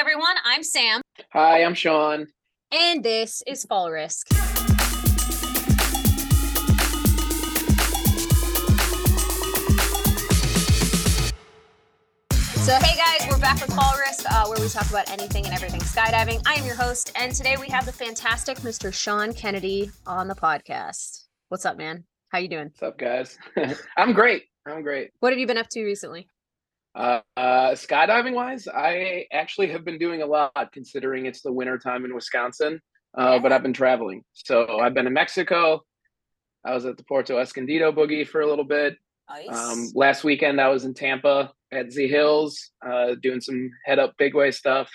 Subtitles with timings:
[0.00, 0.34] everyone.
[0.46, 1.02] I'm Sam,
[1.34, 2.26] Hi, I'm Sean.
[2.72, 4.28] and this is Fall Risk.
[12.30, 15.54] So, hey guys, we're back with Fall Risk, uh, where we talk about anything and
[15.54, 16.40] everything skydiving.
[16.46, 18.92] I am your host, and today we have the fantastic Mr.
[18.92, 21.24] Sean Kennedy on the podcast.
[21.48, 22.04] What's up, man?
[22.28, 22.66] How you doing?
[22.66, 23.38] What's up, guys?
[23.96, 24.44] I'm great.
[24.66, 25.10] I'm great.
[25.20, 26.28] What have you been up to recently?
[26.94, 31.78] Uh, uh, skydiving wise, I actually have been doing a lot considering it's the winter
[31.78, 32.80] time in Wisconsin.
[33.16, 34.22] Uh, but I've been traveling.
[34.32, 35.82] So I've been in Mexico.
[36.64, 38.96] I was at the Puerto Escondido boogie for a little bit.
[39.28, 39.48] Nice.
[39.48, 44.14] Um, last weekend, I was in Tampa at Z Hills, uh, doing some head up
[44.18, 44.90] big way stuff.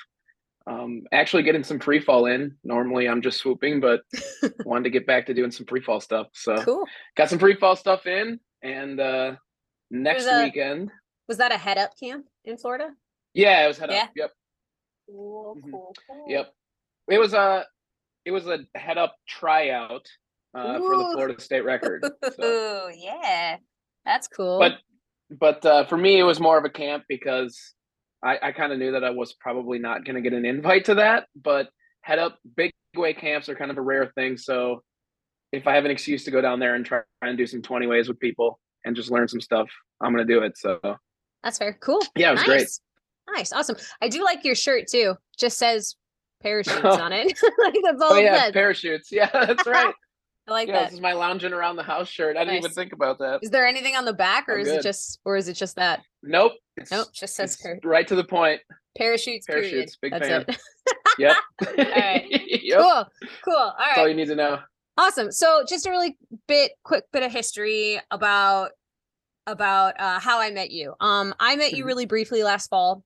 [0.68, 2.56] Um, actually getting some free fall in.
[2.64, 4.02] Normally, I'm just swooping, but
[4.66, 6.28] wanted to get back to doing some free fall stuff.
[6.34, 6.86] So cool.
[7.16, 9.36] got some free fall stuff in, and uh,
[9.92, 10.92] next a- weekend,
[11.28, 12.90] Was that a head up camp in Florida?
[13.34, 14.04] yeah, it was head Yeah?
[14.04, 14.10] up.
[14.16, 14.32] Yep,
[15.08, 15.72] Cool, Mhm.
[15.72, 16.26] cool, cool.
[16.30, 16.54] yep.
[17.10, 17.66] It was a
[18.26, 20.08] it was a head up tryout
[20.56, 22.04] uh, for the Florida state record.
[22.24, 22.44] So.
[22.90, 23.58] Ooh, yeah.
[24.06, 24.58] That's cool.
[24.60, 24.80] But
[25.30, 27.74] but uh, for me, it was more of a camp because
[28.24, 30.86] I, I kind of knew that I was probably not going to get an invite
[30.86, 31.28] to that.
[31.36, 31.70] But
[32.02, 34.38] head up big way camps are kind of a rare thing.
[34.38, 34.82] So
[35.52, 37.86] if I have an excuse to go down there and try and do some twenty
[37.88, 39.70] ways with people and just learn some stuff,
[40.02, 40.58] I'm going to do it.
[40.58, 40.80] So
[41.46, 41.78] That's fair.
[41.80, 42.02] Cool.
[42.18, 42.48] yeah, it was nice.
[42.48, 43.38] great.
[43.38, 43.54] Nice.
[43.54, 43.78] Awesome.
[44.02, 45.16] I do like your shirt too.
[45.38, 45.96] Just says
[46.42, 47.28] parachutes on it.
[47.60, 48.52] like that's all Oh yeah, says.
[48.52, 49.10] parachutes.
[49.12, 49.94] Yeah, that's right.
[50.48, 50.84] I like yeah, that.
[50.86, 52.38] this is my lounging around the house shirt.
[52.38, 53.40] I didn't even think about that.
[53.42, 55.76] Is there anything on the back or I'm is it just or is it just
[55.78, 56.02] that?
[56.22, 56.52] Nope.
[56.78, 58.62] It's, Nope, just says it's right to the point.
[58.98, 59.48] parachutes.
[59.48, 59.70] period.
[59.72, 60.58] Parachutes, big That's.
[61.18, 61.36] Yep.
[61.78, 62.26] right.
[62.30, 62.80] yep.
[62.80, 63.06] Cool.
[63.44, 63.54] Cool.
[63.56, 64.10] All That's all right.
[64.10, 64.60] you need to know.
[64.98, 65.32] Awesome.
[65.32, 68.72] So just a really bit quick bit of history about
[69.48, 70.94] about uh how I met you.
[71.00, 71.88] Um I met you Mhm.
[71.88, 73.04] really briefly last fall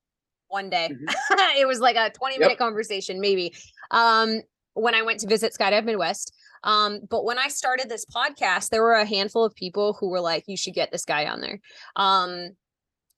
[0.48, 0.90] one day.
[0.92, 1.14] Mhm.
[1.59, 2.58] it was like a 20 minute Yep.
[2.59, 3.54] conversation maybe.
[3.92, 4.42] Um
[4.73, 6.34] when I went to visit Skydive Midwest.
[6.64, 10.22] Um but when I started this podcast there were a handful of people who were
[10.22, 11.60] like you should get this guy on there.
[11.95, 12.52] Um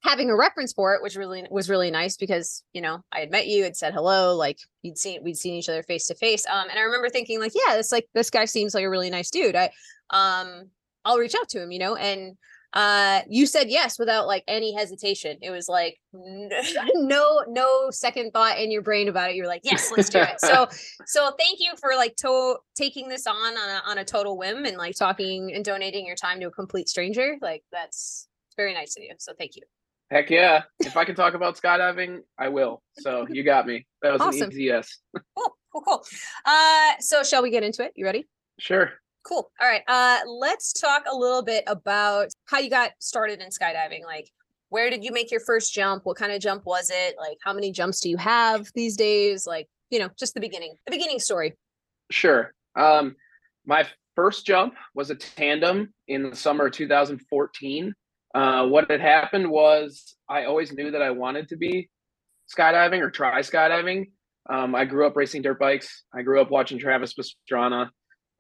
[0.04, 3.30] having a reference for it which really was really nice because you know i had
[3.30, 6.44] met you and said hello like you'd seen we'd seen each other face to face
[6.50, 9.12] um and i remember thinking like yeah this like this guy seems like a really
[9.12, 9.70] nice dude i
[10.10, 10.64] um
[11.06, 12.36] i'll reach out to him you know and
[12.74, 18.58] uh you said yes without like any hesitation it was like no no second thought
[18.58, 20.68] in your brain about it you're like yes let's do it so
[21.06, 24.66] so thank you for like to taking this on on a, on a total whim
[24.66, 28.96] and like talking and donating your time to a complete stranger like that's very nice
[28.98, 29.64] of you so thank you
[30.12, 30.64] Heck yeah.
[30.82, 32.84] If I can talk about skydiving, I will.
[33.00, 33.88] So you got me.
[34.02, 34.42] That was Awesome.
[34.42, 35.00] an easy yes.
[35.38, 36.06] Cool, cool, cool.
[36.46, 37.94] Uh, so shall we get into it?
[37.96, 38.28] You ready?
[38.60, 38.92] Sure.
[39.24, 39.52] Cool.
[39.62, 39.84] All right.
[39.88, 44.04] Uh, let's talk a little bit about how you got started in skydiving.
[44.06, 44.30] Like,
[44.70, 46.06] where did you make your first jump?
[46.06, 47.16] What kind of jump was it?
[47.20, 49.46] Like, how many jumps do you have these days?
[49.46, 51.56] Like, you know, just the beginning, the beginning story.
[52.10, 52.54] Sure.
[52.76, 53.16] Um,
[53.66, 57.94] my first jump was a tandem in the summer of 2014.
[58.34, 61.90] Uh, what had happened was I always knew that I wanted to be
[62.56, 64.12] skydiving or try skydiving.
[64.50, 66.04] Um, I grew up racing dirt bikes.
[66.14, 67.90] I grew up watching Travis Pastrana,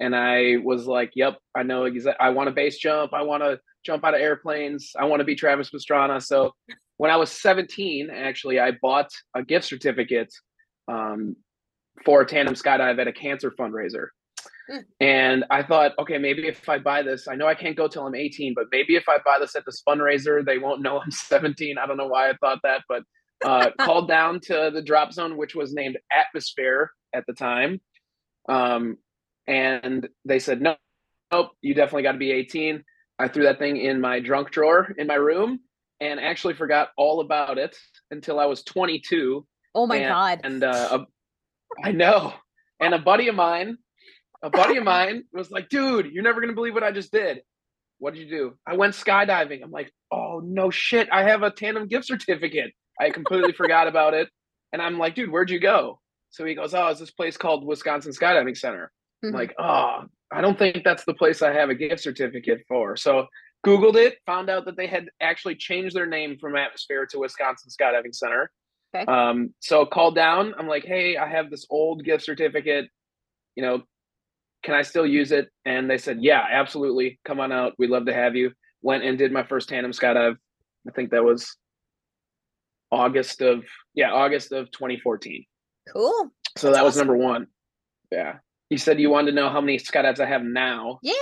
[0.01, 2.25] and I was like, "Yep, I know exactly.
[2.25, 3.13] I want a base jump.
[3.13, 4.91] I want to jump out of airplanes.
[5.00, 6.53] I want to be Travis Pastrana." So
[6.97, 10.34] when I was 17, actually, I bought a gift certificate
[10.88, 11.35] um,
[12.06, 14.07] for a tandem skydive at a cancer fundraiser.
[14.69, 14.84] Mm.
[15.00, 18.06] And I thought, okay, maybe if I buy this, I know I can't go till
[18.06, 21.11] I'm 18, but maybe if I buy this at this fundraiser, they won't know I'm
[21.29, 21.78] 17.
[21.78, 23.03] I don't know why I thought that, but
[23.44, 27.81] uh, called down to the drop zone, which was named Atmosphere at the time.
[28.47, 28.97] Um,
[29.47, 30.75] and they said, no,
[31.31, 32.84] nope, you definitely got to be 18.
[33.19, 35.59] I threw that thing in my drunk drawer in my room
[36.00, 37.78] and actually forgot all about it
[38.09, 40.40] until I was 22 Oh my and, god.
[40.44, 42.34] And uh, a, I know.
[42.79, 43.78] And a buddy of mine,
[44.44, 47.41] a buddy of mine was like, dude, you're never gonna believe what I just did.
[48.00, 48.58] What did you do?
[48.66, 49.63] I went skydiving.
[49.63, 52.72] I'm like, oh no shit, I have a tandem gift certificate.
[53.00, 54.29] I completely forgot about it.
[54.73, 55.99] And I'm like, dude, where'd you go?
[56.32, 58.91] So he goes, oh, it's this place called Wisconsin Skydiving Center.
[59.23, 59.34] I'm Mhm.
[59.34, 62.96] like, oh, I don't think that's the place I have a gift certificate for.
[62.96, 63.28] So
[63.66, 67.70] Googled it, found out that they had actually changed their name from Atmosphere to Wisconsin
[67.70, 68.52] Skydiving Center.
[68.96, 69.06] Okay.
[69.06, 70.53] Um, so called down.
[70.58, 72.90] I'm like, hey, I have this old gift certificate.
[73.56, 73.84] You know,
[74.64, 75.50] can I still use it?
[75.66, 77.20] And they said, yeah, absolutely.
[77.24, 77.74] Come on out.
[77.78, 78.52] We'd love to have you.
[78.82, 80.38] Went and did my first tandem skydive.
[80.88, 81.56] I think that was
[82.91, 83.64] August of
[83.94, 85.46] yeah, August of 2014.
[85.94, 86.32] cool.
[86.58, 87.08] So That's that was awesome.
[87.08, 87.47] number one.
[88.12, 88.40] Yeah.
[88.72, 91.00] You said you wanted to know how many skydives I have now.
[91.03, 91.14] Yeah.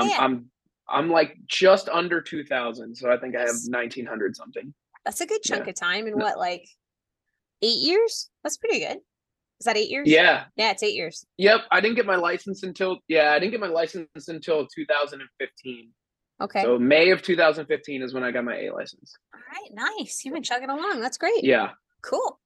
[0.00, 0.16] Um, yeah.
[0.18, 0.50] I'm
[0.88, 4.74] I'm like just under 2,000, so I think I have 1,900 something.
[5.04, 5.70] That's a good chunk yeah.
[5.70, 6.06] of time.
[6.06, 6.16] No.
[6.16, 6.66] what, like
[7.62, 8.30] eight years.
[8.42, 8.96] That's pretty good.
[9.60, 10.08] Is that eight years?
[10.08, 10.46] Yeah.
[10.56, 11.24] Yeah, it's eight years.
[11.36, 11.60] Yep.
[11.70, 15.90] I didn't get my license until yeah, I didn't get my license until 2015.
[16.40, 16.62] Okay.
[16.62, 19.14] So May of 2015 is when I got my A license.
[19.32, 19.94] All right.
[19.98, 20.22] Nice.
[20.24, 21.00] You've been chugging along.
[21.00, 21.44] That's great.
[21.44, 21.70] Yeah.
[22.02, 22.40] Cool.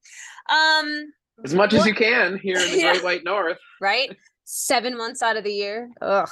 [0.51, 1.11] Um,
[1.43, 2.93] As much as you can here in the Yeah.
[2.93, 3.59] Great White North.
[3.81, 4.15] right?
[4.57, 5.89] Seven months out of the year.
[6.03, 6.29] Ugh.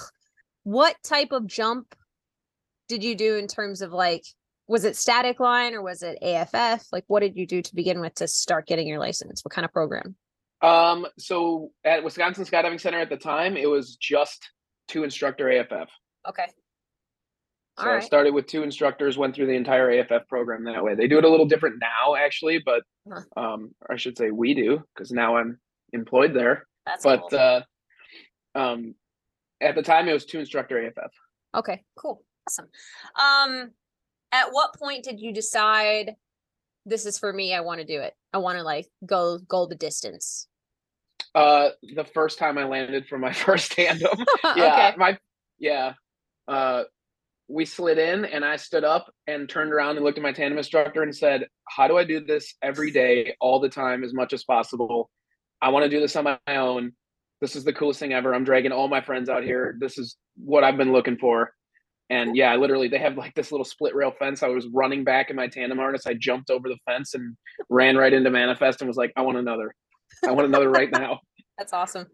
[0.65, 1.95] What type of jump
[2.87, 4.25] did you do in terms of like,
[4.69, 6.85] was it static line or was it AFF?
[6.93, 9.43] Like, what did you do to begin with to start getting your license?
[9.43, 10.17] What kind of program?
[10.61, 14.51] Um, so at Wisconsin Skydiving Center at the time, it was just
[14.87, 15.89] two instructor AFF.
[16.29, 16.45] Okay.
[17.79, 20.95] So I started with two instructors, went through the entire AFF program that way.
[20.95, 23.23] They do it a little different now, actually, but Huh.
[23.39, 25.59] um, I should say we do because now I'm
[25.95, 26.67] employed there.
[26.85, 27.39] That's But cool.
[27.39, 27.63] uh,
[28.55, 28.95] um,
[29.61, 31.13] at the time, it was two instructor AFF.
[31.57, 32.23] Okay, cool.
[32.49, 32.69] Awesome.
[33.17, 33.71] Um,
[34.33, 36.15] at what point did you decide
[36.87, 37.55] this is for me?
[37.55, 38.15] I want to do it.
[38.33, 40.47] I want to like go go the distance.
[41.35, 44.25] Uh, the first time I landed from my first tandem,
[44.57, 44.95] yeah, okay.
[44.97, 45.19] my
[45.59, 45.95] yeah,
[46.49, 46.85] uh,
[47.49, 50.59] we slid in and I stood up and turned around and looked at my tandem
[50.59, 54.33] instructor and said, "How do I do this every day, all the time, as much
[54.33, 55.11] as possible?
[55.61, 56.93] I want to do this on my own.
[57.41, 58.35] This is the coolest thing ever.
[58.35, 59.77] I'm dragging all my friends out here.
[59.81, 61.53] This is what I've been looking for."
[62.11, 64.43] And yeah, literally, they have like this little split rail fence.
[64.43, 66.07] I was running back in my tandem harness.
[66.07, 67.37] I jumped over the fence and
[67.69, 69.75] ran right into Manifest and was like, "I want another.
[70.27, 71.21] I want another right now."
[71.59, 72.07] That's awesome.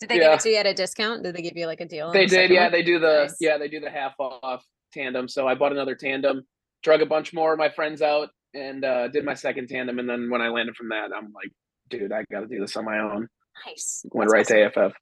[0.00, 1.22] Did they give it to you at a discount?
[1.22, 2.12] Did they give you like a deal?
[2.12, 2.64] They the did, yeah.
[2.64, 2.72] one?
[2.72, 3.36] They do the Nice.
[3.40, 5.28] yeah, they do the half off tandem.
[5.28, 6.42] So I bought another tandem,
[6.82, 9.98] drug a bunch more of my friends out, and uh, did my second tandem.
[9.98, 11.52] And then when I landed from that, I'm like,
[11.88, 13.28] dude, I got to do this on my own.
[13.66, 14.04] Nice.
[14.10, 14.72] Went That's right awesome.
[14.82, 14.92] to AFF.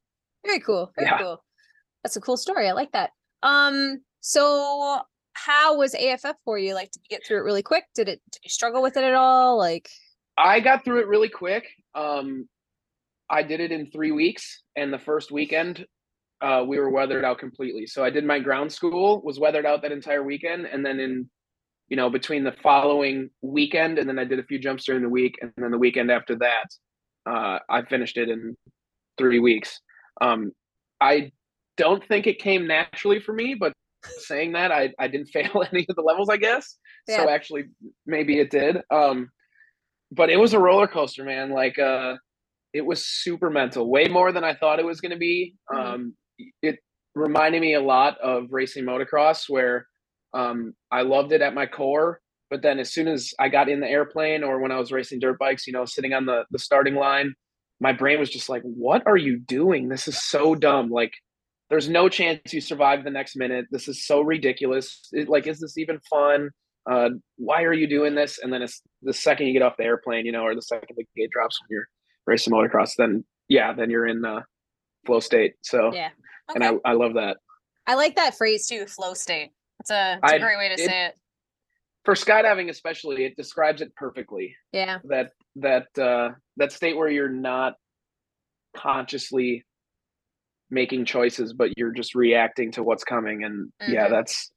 [0.44, 0.92] Very cool.
[0.96, 1.18] Very Yeah.
[1.18, 1.44] cool.
[2.02, 2.68] That's a cool story.
[2.68, 3.10] I like that.
[3.42, 5.00] Um, so
[5.34, 6.74] how was AFF for you?
[6.74, 7.84] Like, did you get through it really quick?
[7.94, 9.58] Did it did you struggle with it at all?
[9.58, 9.88] Like,
[10.38, 11.66] I got through it really quick.
[11.94, 12.48] Um,
[13.28, 15.84] I did it in three weeks, and the first weekend,
[16.40, 17.86] uh, we were weathered out completely.
[17.86, 21.28] So I did my ground school, was weathered out that entire weekend, and then in,
[21.88, 25.08] you know, between the following weekend, and then I did a few jumps during the
[25.08, 26.66] week, and then the weekend after that,
[27.26, 28.56] uh, I finished it in
[29.18, 29.80] three weeks.
[30.20, 30.52] Um,
[31.00, 31.32] I
[31.76, 33.72] don't think it came naturally for me, but
[34.18, 36.78] saying that, I I didn't fail any of the levels, I guess.
[37.08, 37.64] So actually,
[38.06, 38.78] maybe it did.
[38.90, 39.30] Um,
[40.10, 41.50] but it was a roller coaster, man.
[41.50, 42.16] Like, uh,
[42.72, 45.54] it was super mental, way more than I thought it was going to be.
[45.72, 45.78] Mhm.
[45.78, 46.16] Um,
[46.62, 46.78] it
[47.14, 49.86] reminded me a lot of racing motocross, where
[50.34, 52.20] um, I loved it at my core.
[52.50, 55.18] But then, as soon as I got in the airplane, or when I was racing
[55.20, 57.34] dirt bikes, you know, sitting on the the starting line,
[57.80, 59.88] my brain was just like, "What are you doing?
[59.88, 61.12] This is so dumb." Like,
[61.70, 63.66] there's no chance you survive the next minute.
[63.70, 65.08] This is so ridiculous.
[65.12, 66.50] It, like, is this even fun?
[66.88, 68.38] Uh, why are you doing this?
[68.40, 70.96] And then it's the second you get off the airplane, you know, or the second
[70.96, 71.88] the gate drops when you're
[72.26, 74.42] racing motocross, then yeah, then you're in uh,
[75.04, 75.54] flow state.
[75.62, 76.10] So, yeah.
[76.54, 77.38] and I, I love that.
[77.88, 79.50] I like that phrase too, flow state.
[79.80, 81.14] It's a, it's a I- great way to it- say it.
[82.06, 84.54] For skydiving, especially, it describes it perfectly.
[84.72, 84.98] Yeah.
[85.04, 87.74] That that uh, that state where you're not
[88.76, 89.64] consciously
[90.70, 93.44] making choices, but you're just reacting to what's coming.
[93.44, 94.10] And yeah, Mhm.
[94.10, 94.50] that's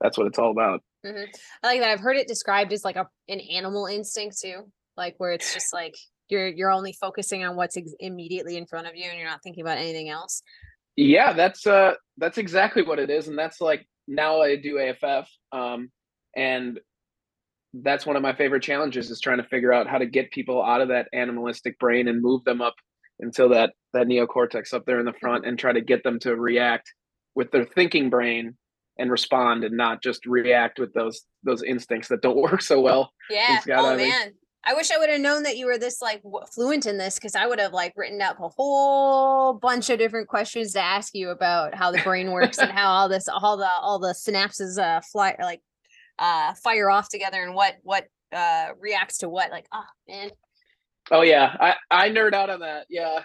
[0.00, 0.82] that's what it's all about.
[1.04, 1.24] hmm
[1.62, 1.90] I like that.
[1.90, 5.72] I've heard it described as like a an animal instinct too, like where it's just
[5.74, 5.94] like
[6.30, 9.42] you're you're only focusing on what's ex- immediately in front of you, and you're not
[9.42, 10.42] thinking about anything else.
[10.96, 15.28] Yeah, that's uh that's exactly what it is, and that's like now I do AFF,
[15.52, 15.90] um,
[16.34, 16.80] and
[17.82, 20.62] that's one of my favorite challenges is trying to figure out how to get people
[20.62, 22.74] out of that animalistic brain and move them up
[23.20, 26.36] until that that neocortex up there in the front and try to get them to
[26.36, 26.92] react
[27.34, 28.56] with their thinking brain
[28.98, 33.12] and respond and not just react with those those instincts that don't work so well.
[33.28, 33.60] Yeah.
[33.70, 34.34] Oh man.
[34.66, 37.16] I wish I would have known that you were this like w- fluent in this
[37.16, 41.14] because I would have like written up a whole bunch of different questions to ask
[41.14, 44.78] you about how the brain works and how all this all the all the synapses
[44.78, 45.60] uh fly like
[46.18, 50.30] uh fire off together and what what uh reacts to what like oh man
[51.10, 52.86] Oh yeah, I I nerd out on that.
[52.88, 53.18] Yeah,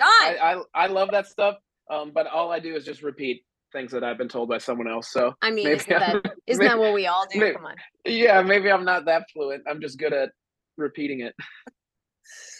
[0.00, 0.36] I
[0.74, 1.56] I, I love that stuff.
[1.90, 3.42] Um, but all I do is just repeat
[3.72, 5.10] things that I've been told by someone else.
[5.10, 6.16] So I mean isn't that
[6.46, 9.24] isn't maybe- that what we all do maybe- come on yeah, maybe I'm not that
[9.32, 9.62] fluent.
[9.66, 10.28] I'm just good at
[10.76, 11.34] repeating it.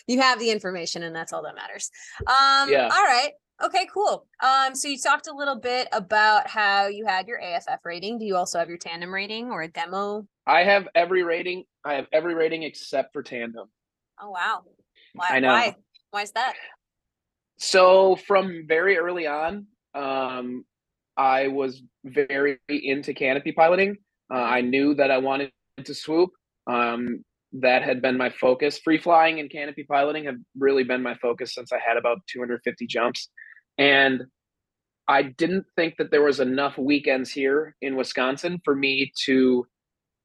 [0.06, 1.90] you have the information and that's all that matters
[2.26, 2.84] um Yeah.
[2.90, 3.32] all right
[3.64, 7.80] okay cool um so you talked a little bit about how you had your aff
[7.84, 11.64] rating do you also have your tandem rating or a demo I have every rating.
[11.84, 13.68] I have every rating except for tandem.
[14.20, 14.62] oh wow
[15.14, 15.48] why I know.
[15.48, 15.76] why
[16.10, 16.54] why is that
[17.58, 20.64] So from very early on, um,
[21.16, 23.96] I was very into canopy piloting.
[24.32, 26.30] Uh, I knew that I wanted to swoop.
[26.66, 28.78] Um, that had been my focus.
[28.78, 32.86] Free flying and canopy piloting have really been my focus since I had about 250
[32.86, 33.30] jumps.
[33.78, 34.24] And
[35.08, 39.66] I didn't think that there was enough weekends here in Wisconsin for me to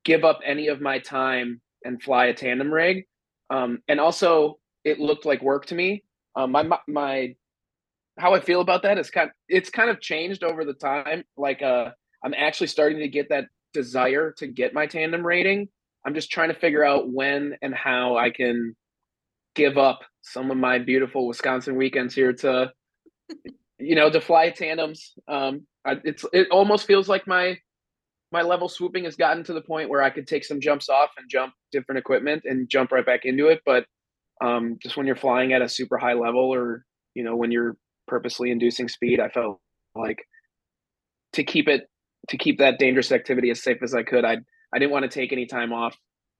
[0.03, 3.05] give up any of my time and fly a tandem rig.
[3.49, 6.03] Um, and also, it looked like work to me.
[6.35, 7.35] Um, my my
[8.17, 11.23] how I feel about that is kind of, it's kind of changed over the time.
[11.37, 11.91] Like uh,
[12.23, 15.69] I'm actually starting to get that desire to get my tandem rating.
[16.05, 18.75] I'm just trying to figure out when and how I can
[19.55, 22.71] give up some of my beautiful Wisconsin weekends here to
[23.79, 25.13] you know, to fly tandems.
[25.27, 27.57] Um, it's it almost feels like my
[28.31, 31.09] my level swooping has gotten to the point where I could take some jumps off
[31.17, 33.61] and jump different equipment and jump right back into it.
[33.65, 33.85] But
[34.41, 37.77] um, just when you're flying at a super high level, or you know, when you're
[38.07, 39.59] purposely inducing speed, I felt
[39.95, 40.19] like
[41.33, 41.89] to keep it
[42.29, 44.23] to keep that dangerous activity as safe as I could.
[44.25, 44.37] I
[44.73, 45.97] I didn't want to take any time off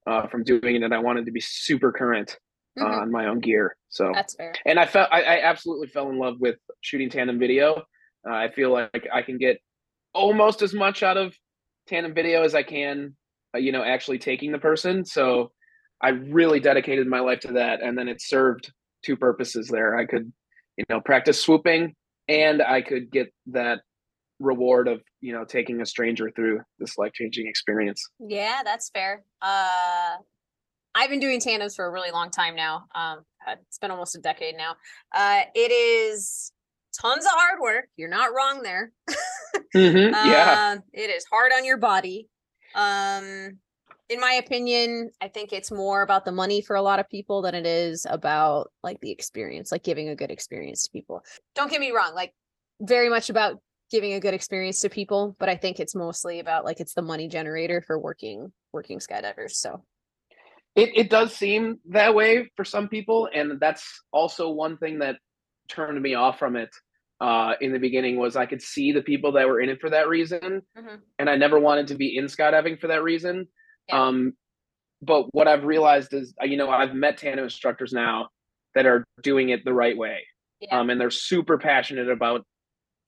[0.08, 2.38] uh, from doing it, and I wanted to be super current
[2.78, 2.86] mm-hmm.
[2.86, 3.76] on my own gear.
[3.90, 4.54] So that's fair.
[4.66, 7.84] And I felt I, I absolutely fell in love with shooting tandem video.
[8.28, 9.60] Uh, I feel like I can get
[10.14, 11.36] almost as much out of
[11.88, 13.16] tandem video as I can,
[13.56, 15.06] uh, you know, actually taking the person.
[15.06, 15.52] So
[16.02, 18.72] I really dedicated my life to that, and then it served
[19.04, 19.98] two purposes there.
[19.98, 20.32] I could,
[20.78, 21.96] you know, practice swooping,
[22.28, 23.82] and I could get that
[24.40, 28.04] reward of you know taking a stranger through this life changing experience.
[28.20, 29.24] Yeah, that's fair.
[29.42, 30.18] Uh,
[30.94, 32.86] I've been doing tandems for a really long time now.
[32.94, 34.76] Um, it's been almost a decade now.
[35.14, 36.52] Uh, it is
[37.00, 37.86] tons of hard work.
[37.96, 38.92] You're not wrong there.
[39.76, 42.28] mm-hmm, yeah, uh, it is hard on your body.
[42.76, 43.60] Um,
[44.10, 47.42] in my opinion, I think it's more about the money for a lot of people
[47.42, 51.24] than it is about like the experience, like giving a good experience to people.
[51.56, 52.34] Don't get me wrong, like
[52.82, 53.58] very much about
[53.90, 57.02] giving a good experience to people, but I think it's mostly about like it's the
[57.02, 59.52] money generator for working working skydivers.
[59.52, 59.84] So
[60.76, 65.18] it, it does seem that way for some people and that's also one thing that
[65.68, 66.70] turned me off from it
[67.20, 69.90] uh, in the beginning was i could see the people that were in it for
[69.90, 70.96] that reason mm-hmm.
[71.20, 73.48] and i never wanted to be in skydiving for that reason
[73.88, 74.08] yeah.
[74.08, 74.34] um,
[75.02, 78.28] but what i've realized is you know i've met tandem instructors now
[78.76, 80.20] that are doing it the right way
[80.62, 80.80] yeah.
[80.80, 82.44] um, and they're super passionate about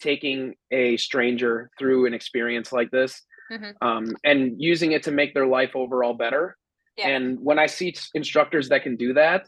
[0.01, 3.71] taking a stranger through an experience like this mm-hmm.
[3.87, 6.57] um, and using it to make their life overall better
[6.97, 7.09] yeah.
[7.09, 9.47] And when I see instructors that can do that,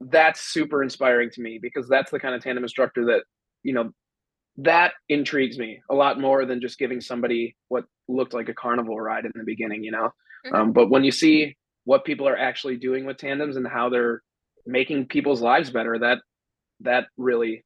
[0.00, 3.24] that's super inspiring to me because that's the kind of tandem instructor that,
[3.62, 3.90] you know,
[4.58, 8.98] that intrigues me a lot more than just giving somebody what looked like a carnival
[8.98, 10.10] ride in the beginning, you know.
[10.46, 10.54] Mm-hmm.
[10.54, 14.22] Um, but when you see what people are actually doing with tandems and how they're
[14.66, 16.18] making people's lives better, that
[16.80, 17.64] that really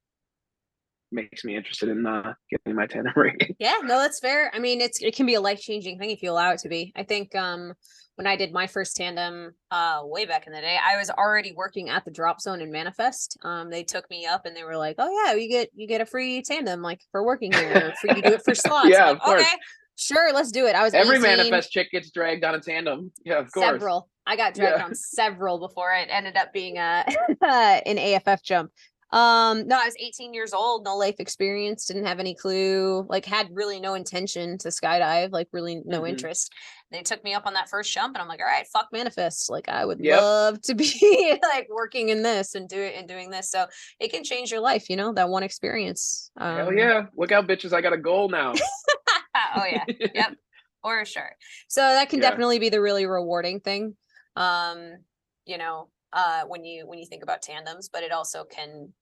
[1.13, 3.55] makes me interested in uh, getting my tandem rating.
[3.59, 4.51] Yeah, no, that's fair.
[4.55, 6.69] I mean, it's it can be a life changing thing if you allow it to
[6.69, 6.93] be.
[6.97, 7.75] I think um
[8.17, 11.53] when I did my first tandem uh way back in the day, I was already
[11.53, 13.39] working at the drop zone in Manifest.
[13.43, 16.01] Um they took me up and they were like, Oh yeah, you get you get
[16.01, 18.89] a free tandem like for working here for you do it for slots.
[18.89, 19.43] yeah, like, of course.
[19.43, 19.57] Okay,
[19.97, 20.75] sure, let's do it.
[20.75, 23.13] I was every 18, Manifest chick gets dragged on a tandem.
[23.25, 23.67] Yeah, of course.
[23.67, 24.09] Several.
[24.27, 24.85] I got dragged yeah.
[24.85, 27.05] on several before it ended up being a
[27.43, 28.71] an AFF jump.
[29.13, 33.27] Um, no, I was 18 years old, no life experience, didn't have any clue, like
[33.27, 36.07] had really no intention to skydive, like really no mm-hmm.
[36.07, 36.51] interest.
[36.91, 39.51] They took me up on that first jump and I'm like, all right, fuck manifest.
[39.51, 40.19] Like I would yep.
[40.21, 43.51] love to be like working in this and do it and doing this.
[43.51, 43.67] So
[44.01, 46.31] it can change your life, you know, that one experience.
[46.39, 47.07] Um, Hell yeah.
[47.15, 47.75] Look out, bitches.
[47.75, 48.55] I got a goal now.
[49.57, 49.85] oh yeah.
[50.15, 50.35] yep.
[50.83, 51.31] For sure.
[51.69, 52.31] So that can yeah.
[52.31, 53.95] definitely be the really rewarding thing.
[54.37, 54.97] Um,
[55.45, 58.93] you know, uh when you when you think about tandems, but it also can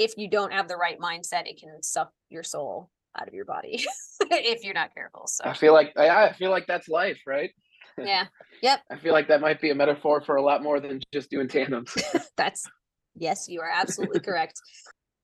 [0.00, 3.44] if you don't have the right mindset, it can suck your soul out of your
[3.44, 3.84] body
[4.30, 5.26] if you're not careful.
[5.26, 7.50] So I feel like I feel like that's life, right?
[7.96, 8.26] Yeah.
[8.62, 8.80] Yep.
[8.90, 11.48] I feel like that might be a metaphor for a lot more than just doing
[11.48, 11.96] tandems.
[12.36, 12.68] that's
[13.16, 14.60] yes, you are absolutely correct.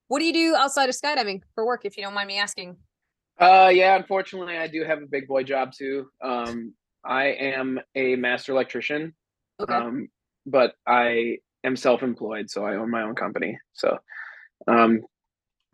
[0.09, 2.79] What do you do outside of skydiving for work, if you don't mind me asking?
[3.39, 6.07] Uh, yeah, unfortunately, I do have a big boy job too.
[6.23, 6.73] Um,
[7.05, 9.15] I am a master electrician.
[9.61, 9.75] Okay.
[9.75, 10.09] Um,
[10.47, 13.59] but I am self-employed, so I own my own company.
[13.75, 13.99] So
[14.67, 15.01] um,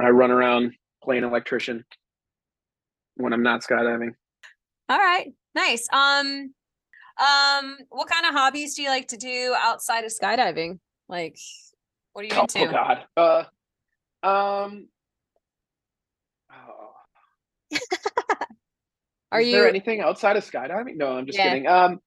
[0.01, 0.73] I run around
[1.03, 1.85] playing electrician
[3.17, 4.11] when I'm not skydiving.
[4.89, 5.87] All right, nice.
[5.93, 6.53] Um,
[7.19, 10.79] um, what kind of hobbies do you like to do outside of skydiving?
[11.09, 11.37] Like,
[12.13, 12.69] what are you oh, into?
[12.69, 12.99] Oh God.
[13.17, 14.89] Uh, um.
[16.51, 16.93] Oh.
[19.33, 20.97] are Is you there anything outside of skydiving?
[20.97, 21.49] No, I'm just yeah.
[21.49, 21.67] kidding.
[21.67, 22.01] Um,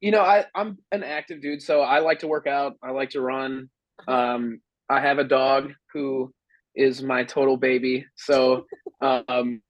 [0.00, 2.76] you know, I I'm an active dude, so I like to work out.
[2.82, 3.68] I like to run.
[4.06, 4.12] Uh-huh.
[4.12, 6.32] Um, I have a dog who
[6.74, 8.06] is my total baby.
[8.16, 8.66] So
[9.00, 9.62] um,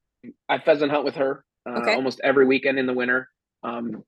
[0.49, 1.95] I pheasant hunt with her uh, okay.
[1.95, 3.29] almost every weekend in the winter.
[3.63, 4.03] Um,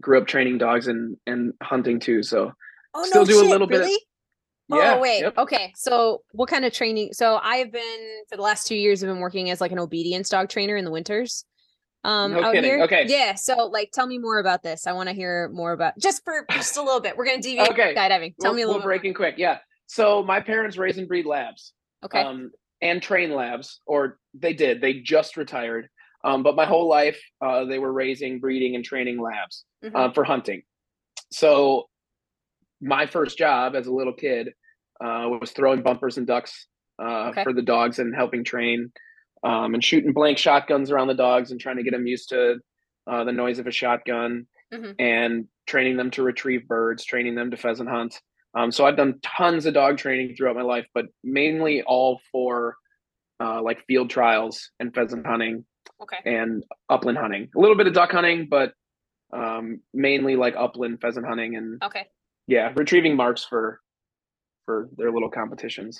[0.00, 2.22] grew up training dogs and and hunting too.
[2.22, 2.52] So
[2.94, 3.88] Oh Still no, do a shit, little bit of-
[4.68, 5.20] yeah, oh wait.
[5.20, 5.36] yep.
[5.36, 5.72] Okay.
[5.76, 7.12] So what kind of training?
[7.12, 9.02] So I've been for the last two years.
[9.02, 11.44] I've been working as like an obedience dog trainer in the winters.
[12.04, 12.82] Um, No out kidding, here.
[12.84, 13.04] okay.
[13.06, 13.34] Yeah.
[13.34, 14.86] So like, tell me more about this.
[14.86, 17.16] I want to hear more about just for just a little bit.
[17.16, 17.94] We're gonna deviate Okay.
[17.94, 18.34] skydiving.
[18.40, 18.84] Tell we'll, me a we'll little bit.
[18.84, 19.34] break in quick.
[19.38, 19.58] Yeah.
[19.86, 21.72] So my parents raise and breed labs.
[22.04, 22.20] Okay.
[22.20, 24.80] um, and train labs, or they did.
[24.80, 25.88] They just retired.
[26.24, 29.92] Um, but my whole life, uh, they were raising, breeding, and training labs Mhm.
[29.94, 30.62] uh, for hunting.
[31.30, 31.88] So
[32.80, 34.48] my first job as a little kid
[35.00, 36.66] uh, was throwing bumpers and ducks
[37.00, 37.44] uh, Okay.
[37.44, 38.92] for the dogs and helping train
[39.42, 42.56] um, and shooting blank shotguns around the dogs and trying to get them used to
[43.10, 44.94] uh, the noise of a shotgun Mhm.
[44.98, 48.20] and training them to retrieve birds, training them to pheasant hunt.
[48.54, 52.76] Um, so I've done tons of dog training throughout my life, but mainly all for
[53.40, 55.64] uh, like field trials and pheasant hunting
[56.00, 56.18] okay.
[56.24, 57.48] and upland hunting.
[57.56, 58.72] A little bit of duck hunting, but
[59.32, 62.06] um, mainly like upland pheasant hunting and Okay.
[62.46, 63.80] yeah, retrieving marks for
[64.66, 65.98] for their little competitions.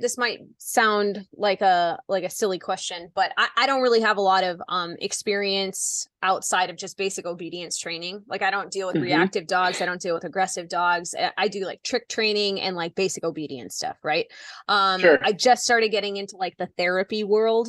[0.00, 4.16] This might sound like a like a silly question but I, I don't really have
[4.16, 8.22] a lot of um experience outside of just basic obedience training.
[8.28, 9.02] Like i don't deal with Mhm.
[9.02, 9.80] reactive dogs.
[9.80, 11.14] I don't deal with aggressive dogs.
[11.18, 14.26] I- i do like trick training and like basic obedience stuff right?
[14.68, 15.18] Um Sure.
[15.22, 17.68] i just started getting into like the therapy world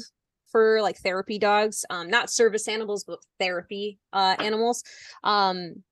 [0.51, 1.86] for like therapy dogs.
[1.89, 4.83] Um not service animals but therapy uh animals.
[5.24, 5.83] Um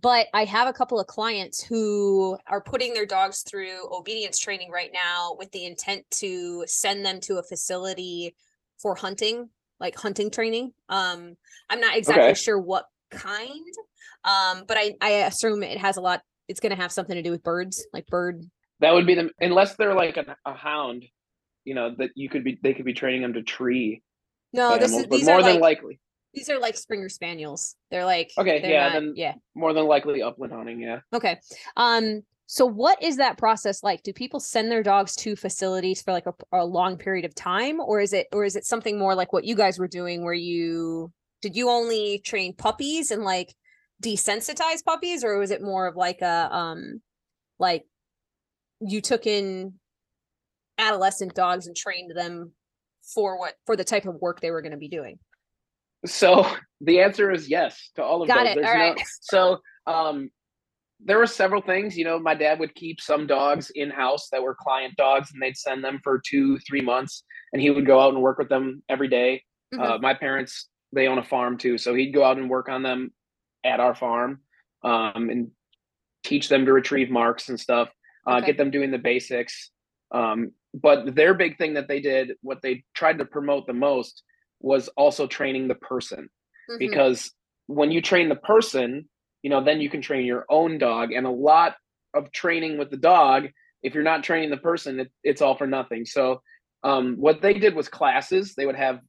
[0.00, 4.70] but I have a couple of clients who are putting their dogs through obedience training
[4.70, 8.34] right now with the intent to send them to a facility
[8.80, 10.72] for hunting, like hunting training.
[10.88, 11.36] Um,
[11.68, 12.34] I'm not exactly Okay.
[12.34, 13.74] sure what kind,
[14.24, 16.22] um, but I, I assume it has a lot.
[16.48, 18.42] It's going to have something to do with birds, like bird.
[18.80, 21.04] That would be the unless they're like a, a hound,
[21.64, 24.02] you know, that you could be they could be training them to tree
[24.52, 26.00] No, this animals, is but more are than like likely,
[26.34, 27.76] these are like Springer Spaniels.
[27.90, 29.34] They're like Okay, they're yeah, not- then- yeah.
[29.54, 30.80] more than likely upland hunting.
[30.80, 31.00] Yeah.
[31.12, 31.38] Okay.
[31.76, 34.02] Um, so what is that process like?
[34.02, 37.80] Do people send their dogs to facilities for like a, a long period of time
[37.80, 40.34] or is it or is it something more like what you guys were doing where
[40.34, 43.54] you did you only train puppies and like
[44.02, 47.00] desensitize puppies or was it more of like a um
[47.58, 47.84] like
[48.80, 49.74] you took in
[50.78, 52.52] adolescent dogs and trained them
[53.14, 55.18] for what for the type of work they were going to be doing?
[56.06, 56.46] So
[56.80, 58.56] the answer is yes to all of Got those.
[58.56, 59.00] it, all right.
[59.22, 60.30] So um,
[61.04, 61.96] there were several things.
[61.96, 65.42] You know, my dad would keep some dogs in house that were client dogs, and
[65.42, 68.48] they'd send them for two, three months, and he would go out and work with
[68.48, 69.42] them every day.
[69.74, 69.80] Mhm.
[69.80, 72.82] Uh, my parents they own a farm too, so he'd go out and work on
[72.82, 73.12] them
[73.64, 74.40] at our farm
[74.84, 75.50] um, and
[76.22, 77.88] teach them to retrieve marks and stuff.
[78.26, 78.46] Uh, Okay.
[78.48, 79.70] Get them doing the basics.
[80.12, 84.22] Um, but their big thing that they did, what they tried to promote the most,
[84.62, 86.28] was also training the person
[86.70, 86.78] Mhm.
[86.78, 87.32] because
[87.66, 89.08] when you train the person,
[89.42, 91.12] you know, then you can train your own dog.
[91.12, 91.76] And a lot
[92.14, 93.48] of training with the dog,
[93.82, 96.06] if you're not training the person, it, it's all for nothing.
[96.06, 96.42] So,
[96.84, 98.54] um, what they did was classes.
[98.54, 99.00] They would have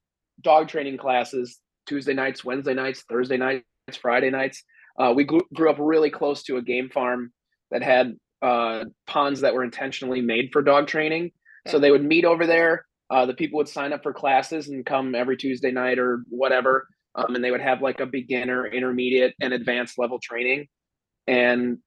[0.42, 3.66] dog training classes Tuesday nights, Wednesday nights, Thursday nights,
[4.02, 4.64] Friday nights.
[4.98, 7.34] Uh, we grew, grew up really close to a game farm
[7.72, 11.32] that had uh, ponds that were intentionally made for dog training.
[11.68, 12.86] So they would meet over there.
[13.10, 16.88] Uh, the people would sign up for classes and come every Tuesday night or whatever.
[17.16, 20.68] Um, and they would have like a beginner, intermediate, and advanced level training.
[21.28, 21.78] And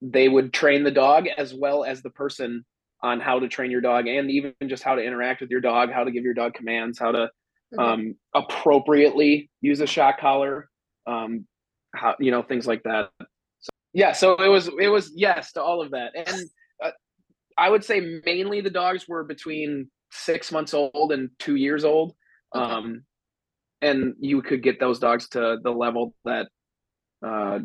[0.00, 2.64] they would train the dog as well as the person
[3.02, 5.90] on how to train your dog and even just how to interact with your dog,
[5.90, 7.30] how to give your dog commands, how to
[7.72, 7.78] Mhm.
[7.80, 10.68] um, appropriately use a shock collar,
[11.06, 11.46] um,
[11.94, 13.10] how you know things like that.
[13.60, 16.42] So, yeah, so it was it was yes to all of that, and
[16.82, 16.92] uh,
[17.58, 22.14] I would say mainly the dogs were between six months old and two years old,
[22.54, 22.72] Okay.
[22.72, 23.04] um,
[23.82, 26.48] and you could get those dogs to the level that
[27.24, 27.60] uh,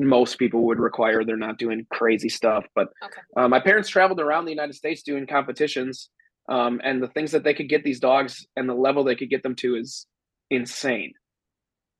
[0.00, 1.24] most people would require.
[1.24, 3.20] They're not doing crazy stuff, but Okay.
[3.36, 6.10] uh, my parents traveled around the United States doing competitions,
[6.48, 9.30] um, and the things that they could get these dogs and the level they could
[9.30, 10.06] get them to is
[10.50, 11.12] insane.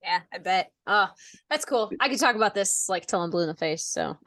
[0.07, 0.71] Yeah, I bet.
[0.87, 1.09] Oh,
[1.51, 1.91] that's cool.
[1.99, 3.85] I could talk about this like till I'm blue in the face.
[3.85, 4.17] So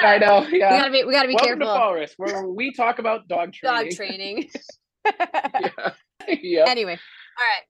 [0.00, 0.46] I know.
[0.50, 0.50] Yeah.
[0.50, 1.80] we gotta be we gotta be Welcome to careful.
[1.80, 3.86] Fall Risk, where we talk about dog training.
[3.86, 4.50] Dog training.
[5.06, 5.90] yeah.
[6.28, 6.64] yeah.
[6.66, 7.62] anyway, all right.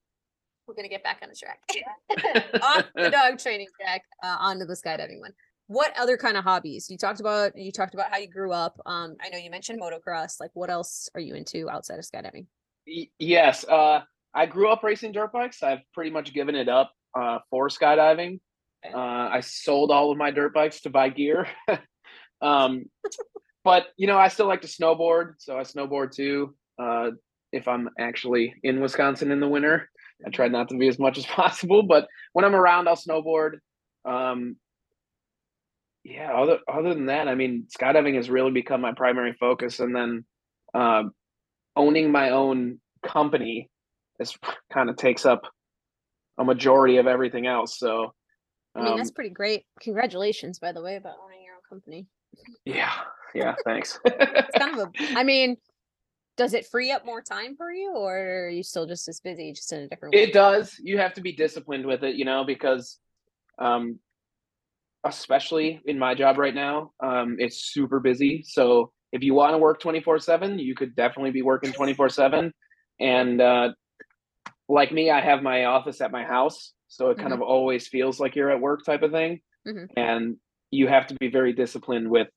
[0.66, 2.60] We're gonna get back on the track.
[2.60, 5.32] Off the dog training track, uh, onto the skydiving one.
[5.68, 6.90] What other kind of hobbies?
[6.90, 8.80] You talked about you talked about how you grew up.
[8.84, 10.40] Um, I know you mentioned motocross.
[10.40, 12.46] Like what else are you into outside of skydiving?
[12.88, 13.64] Y- yes.
[13.64, 14.00] Uh,
[14.34, 15.62] I grew up racing dirt bikes.
[15.62, 18.40] I've pretty much given it up uh, for skydiving.
[18.84, 21.46] Uh, I sold all of my dirt bikes to buy gear.
[22.42, 22.84] um,
[23.64, 26.54] but you know, I still like to snowboard, so I snowboard too.
[26.78, 27.12] Uh,
[27.52, 29.88] if I'm actually in Wisconsin in the winter,
[30.26, 31.82] I try not to be as much as possible.
[31.82, 33.58] But when I'm around, I'll snowboard.
[34.04, 34.56] Um,
[36.04, 39.96] yeah, other other than that, I mean, skydiving has really become my primary focus, and
[39.96, 40.24] then
[40.74, 41.04] uh,
[41.74, 43.70] owning my own company
[44.20, 44.36] is
[44.72, 45.42] kind of takes up
[46.38, 47.78] a majority of everything else.
[47.78, 48.12] So,
[48.74, 49.64] I mean, that's um pretty great.
[49.80, 52.06] Congratulations, by the way, about owning your own company.
[52.64, 52.92] Yeah,
[53.34, 53.98] yeah, thanks.
[54.04, 55.18] it's kind of a.
[55.18, 55.56] I mean,
[56.36, 59.52] does it free up more time for you, or are you still just as busy,
[59.52, 60.14] just in a different?
[60.14, 60.22] Way?
[60.22, 60.76] It does.
[60.82, 62.98] You have to be disciplined with it, you know, because
[63.58, 64.00] um,
[65.04, 68.42] especially in my job right now, um, it's super busy.
[68.46, 72.52] So if you want to work 24 7, you could definitely be working 24 7.
[73.00, 73.70] And uh,
[74.68, 76.72] like me, I have my office at my house.
[76.88, 77.42] So it kind mm-hmm.
[77.42, 79.40] of always feels like you're at work type of thing.
[79.66, 79.98] Mm-hmm.
[79.98, 80.36] And
[80.70, 82.28] you have to be very disciplined with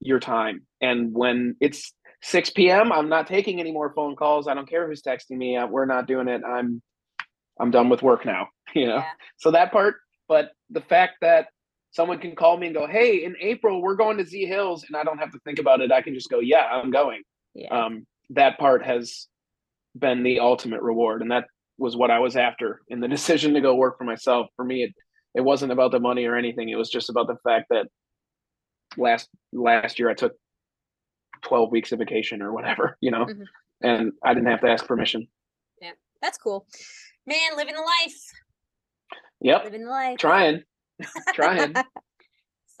[0.00, 0.66] your time.
[0.80, 4.48] And when it's 6 p.m., I'm not taking any more phone calls.
[4.48, 5.58] I don't care who's texting me.
[5.68, 6.42] We're not doing it.
[6.44, 6.82] I'm
[7.58, 8.48] I'm done with work now.
[8.74, 9.04] You know, yeah.
[9.38, 9.94] so that part.
[10.28, 11.46] But the fact that
[11.92, 14.96] someone can call me and go, "Hey, in April we're going to Z Hills," and
[14.96, 15.92] I don't have to think about it.
[15.92, 17.22] I can just go, "Yeah, I'm going."
[17.54, 17.68] Yeah.
[17.68, 19.28] Um, that part has
[19.98, 21.44] been the ultimate reward, and that
[21.78, 24.48] was what I was after in the decision to go work for myself.
[24.56, 24.94] For me, it
[25.34, 26.68] it wasn't about the money or anything.
[26.68, 27.86] It was just about the fact that
[28.96, 30.32] last last year I took
[31.42, 33.42] 12 weeks of vacation or whatever, you know, mm-hmm.
[33.82, 35.28] and I didn't have to ask permission.
[35.80, 36.66] Yeah, that's cool.
[37.26, 38.16] Man, living the life.
[39.40, 39.64] Yep.
[39.64, 40.18] Living the life.
[40.18, 40.62] Trying.
[41.34, 41.74] Trying.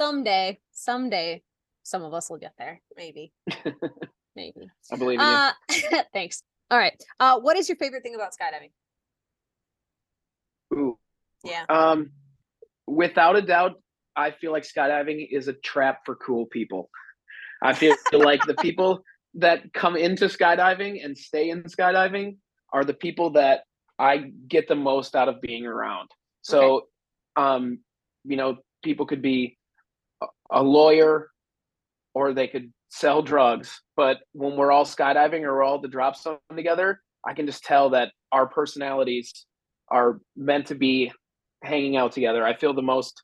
[0.00, 1.42] someday, someday,
[1.82, 2.80] some of us will get there.
[2.96, 3.32] Maybe.
[4.34, 4.70] Maybe.
[4.90, 6.00] I believe in uh, you.
[6.12, 6.42] thanks.
[6.70, 7.00] All right.
[7.20, 8.70] Uh, what is your favorite thing about skydiving?
[10.74, 10.98] Ooh.
[11.44, 11.64] Yeah.
[11.68, 12.10] Um,
[12.86, 13.80] without a doubt,
[14.16, 16.90] I feel like skydiving is a trap for cool people.
[17.62, 19.02] I feel like the people
[19.34, 22.38] that come into skydiving and stay in skydiving
[22.72, 23.64] are the people that
[23.98, 26.10] I get the most out of being around.
[26.42, 26.86] So, okay.
[27.36, 27.78] um,
[28.24, 29.58] you know, people could be
[30.50, 31.30] a lawyer
[32.14, 33.80] or they could sell drugs.
[33.94, 37.62] But when we're all skydiving or we're all the drop zone together, I can just
[37.62, 39.46] tell that our personalities
[39.90, 41.12] are meant to be
[41.62, 42.44] hanging out together.
[42.44, 43.22] I feel the most,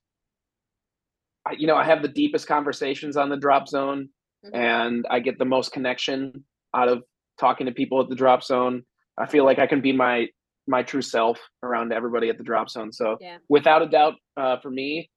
[1.56, 4.08] you know, I have the deepest conversations on the drop zone
[4.44, 4.54] mm-hmm.
[4.54, 7.02] and I get the most connection out of
[7.40, 8.82] talking to people at the drop zone.
[9.18, 10.26] I feel like I can be my
[10.68, 12.92] my true self around everybody at the drop zone.
[12.92, 13.38] So yeah.
[13.48, 15.10] without a doubt, uh, for me,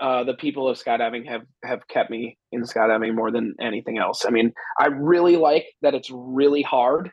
[0.00, 4.24] uh, the people of skydiving have have kept me in skydiving more than anything else.
[4.26, 7.10] I mean, I really like that it's really hard,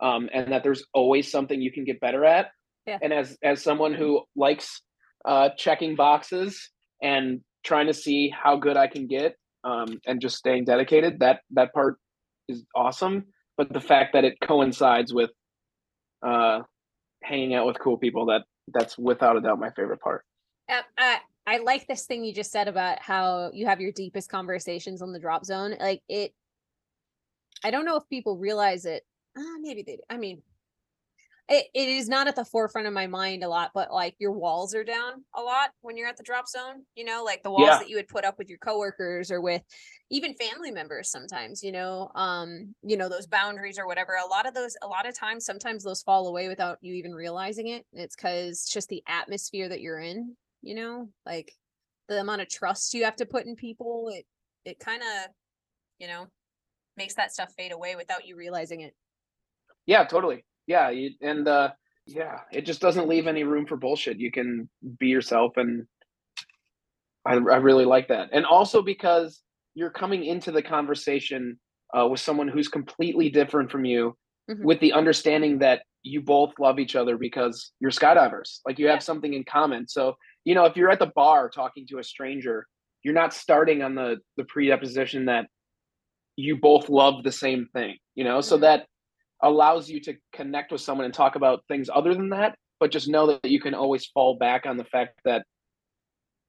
[0.00, 2.48] um, and that there's always something you can get better at.
[2.86, 2.98] Yeah.
[3.02, 4.82] And as as someone who likes
[5.24, 6.70] uh, checking boxes
[7.02, 11.40] and trying to see how good I can get, um, and just staying dedicated, that
[11.52, 11.96] that part
[12.48, 13.24] is awesome.
[13.56, 15.30] But the fact that it coincides with
[16.26, 16.60] uh,
[17.22, 20.24] hanging out with cool people that that's without a doubt my favorite part.
[20.68, 24.28] Uh, I I like this thing you just said about how you have your deepest
[24.28, 25.76] conversations on the drop zone.
[25.78, 26.34] Like it,
[27.64, 29.04] I don't know if people realize it.
[29.36, 29.96] Uh, maybe they.
[29.96, 30.02] Do.
[30.10, 30.42] I mean,
[31.48, 34.32] it, it is not at the forefront of my mind a lot, but like your
[34.32, 37.50] walls are down a lot when you're at the drop zone, you know, like the
[37.50, 37.78] walls yeah.
[37.78, 39.62] that you would put up with your coworkers or with
[40.10, 44.14] even family members sometimes, you know, um, you know, those boundaries or whatever.
[44.14, 47.14] A lot of those, a lot of times, sometimes those fall away without you even
[47.14, 47.86] realizing it.
[47.92, 50.34] It's because just the atmosphere that you're in,
[50.66, 51.52] you know, like
[52.08, 54.24] the amount of trust you have to put in people, it
[54.64, 55.30] it kind of,
[55.98, 56.26] you know,
[56.96, 58.94] makes that stuff fade away without you realizing it.
[59.86, 60.44] Yeah, totally.
[60.66, 61.70] Yeah you, and uh
[62.06, 64.18] yeah it just doesn't leave any room for bullshit.
[64.18, 65.86] You can be yourself and
[67.24, 68.30] i, I really like that.
[68.32, 69.40] And also because
[69.74, 71.58] you're coming into the conversation
[71.96, 74.16] uh, with someone who's completely different from you
[74.50, 74.64] mm-hmm.
[74.64, 78.60] with the understanding that you both love each other because you're skydivers.
[78.64, 79.88] Like you have something in common.
[79.88, 80.14] So
[80.46, 82.66] you know if you're at the bar talking to a stranger
[83.02, 85.46] you're not starting on the the presupposition that
[86.36, 88.48] you both love the same thing you know mm-hmm.
[88.48, 88.86] so that
[89.42, 93.08] allows you to connect with someone and talk about things other than that but just
[93.08, 95.44] know that you can always fall back on the fact that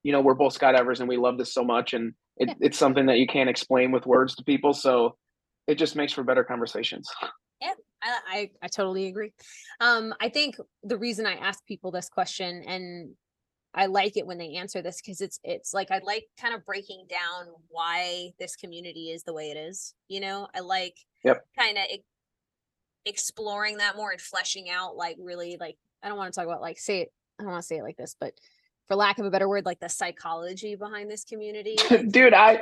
[0.04, 2.54] you know we're both skydivers and we love this so much and it, yeah.
[2.62, 5.18] it's something that you can't explain with words to people so
[5.66, 7.10] it just makes for better conversations
[7.62, 9.34] yeah I, I, I totally agree
[9.82, 13.16] um i think the reason i ask people this question and
[13.78, 16.66] I like it when they answer this because it's it's like I like kind of
[16.66, 19.94] breaking down why this community is the way it is.
[20.08, 21.46] You know, I like yep.
[21.58, 21.84] kind of
[23.06, 26.60] exploring that more and fleshing out like really like I don't want to talk about
[26.60, 28.34] like say it I don't want to say it like this, but
[28.88, 31.78] for lack of a better word, like the psychology behind this community.
[32.10, 32.62] Dude, I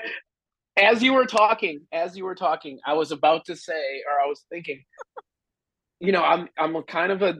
[0.75, 4.27] as you were talking, as you were talking, I was about to say, or I
[4.27, 4.83] was thinking,
[6.01, 7.35] you know, I'm I'm a kind of a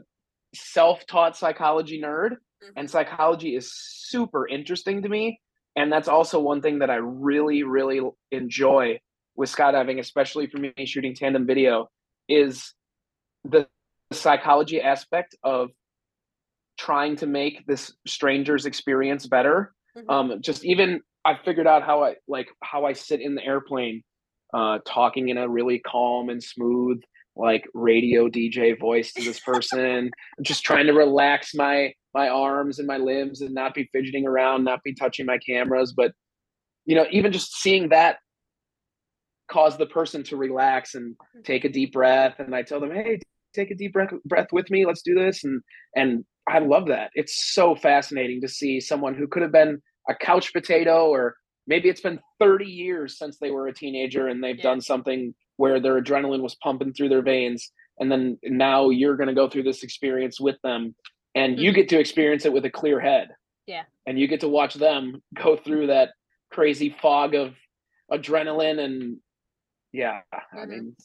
[0.54, 2.36] self-taught psychology nerd.
[2.62, 2.72] Mm-hmm.
[2.76, 5.40] and psychology is super interesting to me.
[5.76, 8.98] And that's also one thing that I really, really enjoy
[9.36, 11.88] with skydiving, especially for me shooting tandem video,
[12.28, 12.72] is
[13.44, 13.68] the
[14.12, 15.70] psychology aspect of
[16.78, 19.74] trying to make this stranger's experience better.
[19.96, 20.10] Mm-hmm.
[20.10, 24.02] Um, just even I figured out how I like how I sit in the airplane,
[24.54, 27.02] uh, talking in a really calm and smooth
[27.36, 30.10] like radio DJ voice to this person.
[30.42, 34.64] just trying to relax my my arms and my limbs and not be fidgeting around,
[34.64, 35.92] not be touching my cameras.
[35.94, 36.12] But
[36.86, 38.16] you know, even just seeing that
[39.48, 42.36] cause the person to relax and take a deep breath.
[42.38, 43.20] And I tell them, hey,
[43.54, 44.86] take a deep breath breath with me.
[44.86, 45.44] Let's do this.
[45.44, 45.60] And
[45.94, 47.10] and I love that.
[47.14, 51.88] It's so fascinating to see someone who could have been a couch potato or maybe
[51.88, 54.62] it's been 30 years since they were a teenager and they've yeah.
[54.62, 59.28] done something where their adrenaline was pumping through their veins and then now you're going
[59.28, 60.94] to go through this experience with them
[61.36, 61.62] and mm-hmm.
[61.62, 63.28] you get to experience it with a clear head.
[63.66, 63.82] Yeah.
[64.06, 66.10] And you get to watch them go through that
[66.50, 67.54] crazy fog of
[68.10, 69.18] adrenaline and
[69.92, 70.58] yeah mm-hmm.
[70.58, 70.96] i mean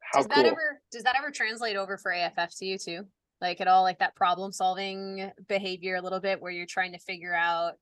[0.00, 3.06] how does that ever does that ever translate over for aff to you too?
[3.40, 6.98] Like at all like that problem solving behavior a little bit where you're trying to
[6.98, 7.74] figure out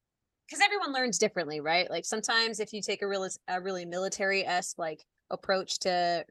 [0.47, 1.89] because everyone learns differently right?
[1.89, 6.25] Like sometimes if you take a really a really military-esque like approach to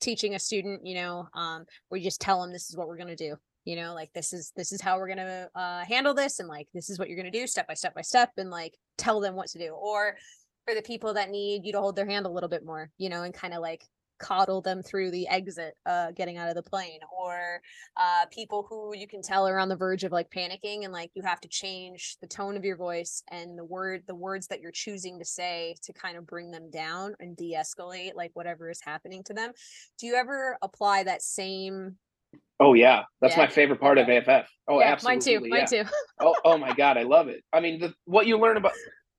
[0.00, 2.96] teaching a student you know um where you just tell them this is what we're
[2.96, 6.14] going to do you know like this is this is how we're to uh handle
[6.14, 8.50] this and like this is what you're to do step by step by step and
[8.50, 10.16] like tell them what to do or
[10.64, 13.08] for the people that need you to hold their hand a little bit more you
[13.08, 13.84] know and kind of like
[14.18, 17.60] coddle them through the exit uh getting out of the plane or
[17.96, 21.10] uh people who you can tell are on the verge of like panicking and like
[21.14, 24.60] you have to change the tone of your voice and the word the words that
[24.60, 28.80] you're choosing to say to kind of bring them down and de-escalate like whatever is
[28.80, 29.50] happening to them.
[29.98, 31.96] Do you ever apply that same
[32.60, 33.44] Oh yeah, that's yeah.
[33.44, 34.48] my favorite part of AFF.
[34.68, 35.50] Oh, yeah, absolutely.
[35.50, 35.74] Mine too.
[35.74, 35.82] Mine yeah.
[35.82, 35.90] too.
[36.20, 37.42] oh, oh my god, I love it.
[37.52, 38.72] I mean, the, what you learn about.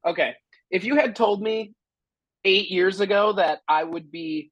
[0.06, 0.34] Okay,
[0.72, 1.74] if you had told me
[2.46, 4.52] eight years ago that I would be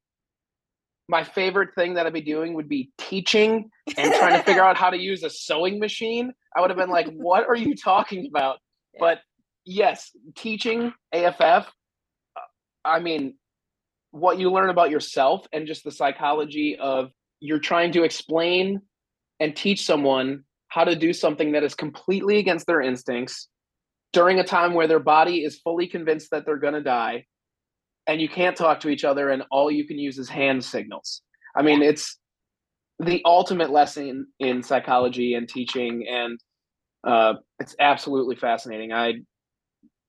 [1.08, 4.78] my favorite thing that I'd be doing would be teaching and trying to figure out
[4.84, 6.32] how to use a sewing machine.
[6.56, 8.60] I would have been like, what are you talking about?
[8.98, 9.20] But
[9.66, 12.40] yes, teaching AFF, uh,
[12.86, 13.36] I mean,
[14.12, 18.82] what you learn about yourself and just the psychology of you're trying to explain
[19.40, 23.50] and teach someone how to do something that is completely against their instincts
[24.14, 27.26] during a time where their body is fully convinced that they're going to die
[28.08, 31.22] and you can't talk to each other and all you can use is hand signals.
[31.56, 32.18] I mean it's
[33.00, 36.40] the ultimate lesson in psychology and teaching and
[37.06, 38.94] uh, it's absolutely fascinating.
[38.94, 39.14] I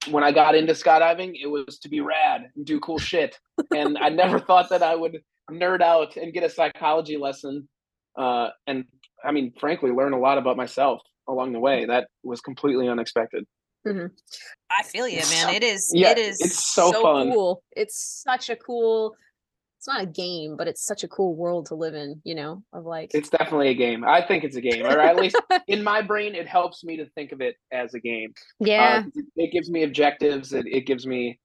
[0.09, 3.39] when i got into skydiving it was to be rad and do cool shit.
[3.71, 5.17] And i never thought that i would
[5.51, 7.67] nerd out and get a psychology lesson
[8.17, 8.85] uh, and
[9.23, 13.45] i mean frankly learn a lot about myself along the way that was completely unexpected
[13.87, 14.07] Mm-hmm.
[14.69, 15.53] I feel you, man.
[15.53, 15.91] It is.
[15.93, 16.39] Yeah, it is.
[16.39, 17.63] It's so, so cool.
[17.71, 19.15] It's such a cool.
[19.77, 22.21] It's not a game, but it's such a cool world to live in.
[22.23, 23.11] You know, of like.
[23.13, 24.05] It's definitely a game.
[24.05, 25.35] I think it's a game, or at least
[25.67, 28.33] in my brain, it helps me to think of it as a game.
[28.59, 29.03] Yeah.
[29.05, 30.53] Uh, it gives me objectives.
[30.53, 31.39] It, it gives me,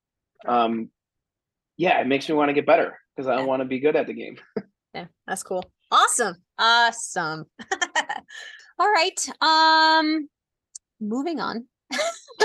[0.47, 0.91] um,
[1.79, 3.45] yeah, it makes me want to get better because I yeah.
[3.45, 4.37] want to be good at the game.
[4.95, 5.64] yeah, that's cool.
[5.91, 6.35] Awesome.
[6.59, 7.47] Awesome.
[8.79, 9.29] All right.
[9.41, 10.29] Um,
[11.01, 11.67] moving on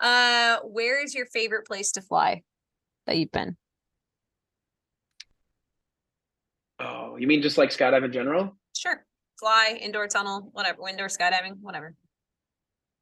[0.00, 2.42] uh, where is your favorite place to fly
[3.06, 3.56] that you've been?
[6.78, 8.56] Oh, you mean just like skydive in general?
[8.76, 9.04] Sure.
[9.38, 11.94] Fly, indoor tunnel, whatever, indoor skydiving, whatever.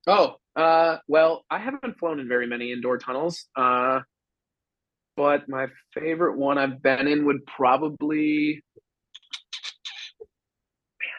[0.07, 3.47] Oh, uh, well, I haven't flown in very many indoor tunnels.
[3.55, 4.01] Uh,
[5.19, 8.63] but my favorite one I've been in would probably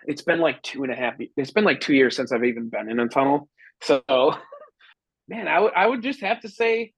[0.05, 2.69] it's been like two and a half it's been like two years since i've even
[2.69, 3.49] been in a tunnel
[3.81, 4.01] so,
[5.27, 6.93] man, I would I would just have to say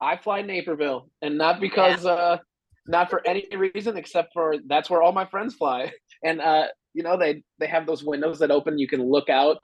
[0.00, 2.12] I fly Naperville, and not because yeah.
[2.12, 2.38] uh,
[2.86, 5.92] not for any reason except for that's where all my friends fly,
[6.24, 8.78] and uh, you know they they have those windows that open.
[8.78, 9.58] You can look out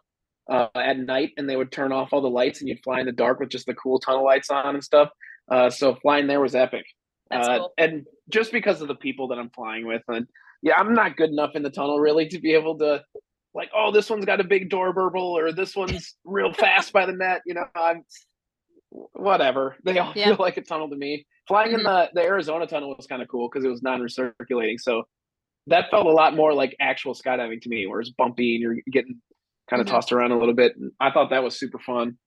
[0.50, 3.06] uh, at night, and they would turn off all the lights, and you'd fly in
[3.06, 5.10] the dark with just the cool tunnel lights on and stuff.
[5.50, 6.84] Uh, so flying there was epic.
[7.30, 7.72] Uh, cool.
[7.78, 10.26] And just because of the people that I'm flying with, and
[10.62, 13.02] yeah, I'm not good enough in the tunnel really to be able to
[13.54, 17.06] like, oh, this one's got a big door burble or this one's real fast by
[17.06, 17.42] the net.
[17.46, 18.04] You know, I'm
[18.90, 19.76] whatever.
[19.84, 20.26] They all yeah.
[20.26, 21.26] feel like a tunnel to me.
[21.46, 21.78] Flying mm-hmm.
[21.78, 24.78] in the, the Arizona tunnel was kind of cool because it was non-recirculating.
[24.78, 25.04] So
[25.66, 28.76] that felt a lot more like actual skydiving to me, where it's bumpy and you're
[28.90, 29.20] getting
[29.68, 29.94] kind of mm-hmm.
[29.94, 30.76] tossed around a little bit.
[30.76, 32.18] And I thought that was super fun.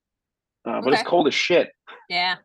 [0.64, 1.00] Uh, but okay.
[1.00, 1.70] it's cold as shit.
[2.08, 2.36] Yeah.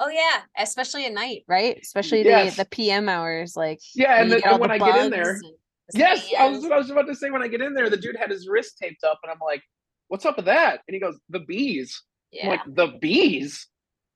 [0.00, 1.78] Oh yeah, especially at night, right?
[1.80, 2.56] Especially yes.
[2.56, 4.20] the the PM hours, like yeah.
[4.20, 5.38] And, the, and when I get in there,
[5.92, 8.16] Yes, I was, I was about to say when I get in there, the dude
[8.16, 9.62] had his wrist taped up, and I'm like,
[10.08, 10.80] what's up with that?
[10.88, 12.02] And he goes, the bees.
[12.32, 12.48] I'm Yeah.
[12.48, 13.66] like, the bees?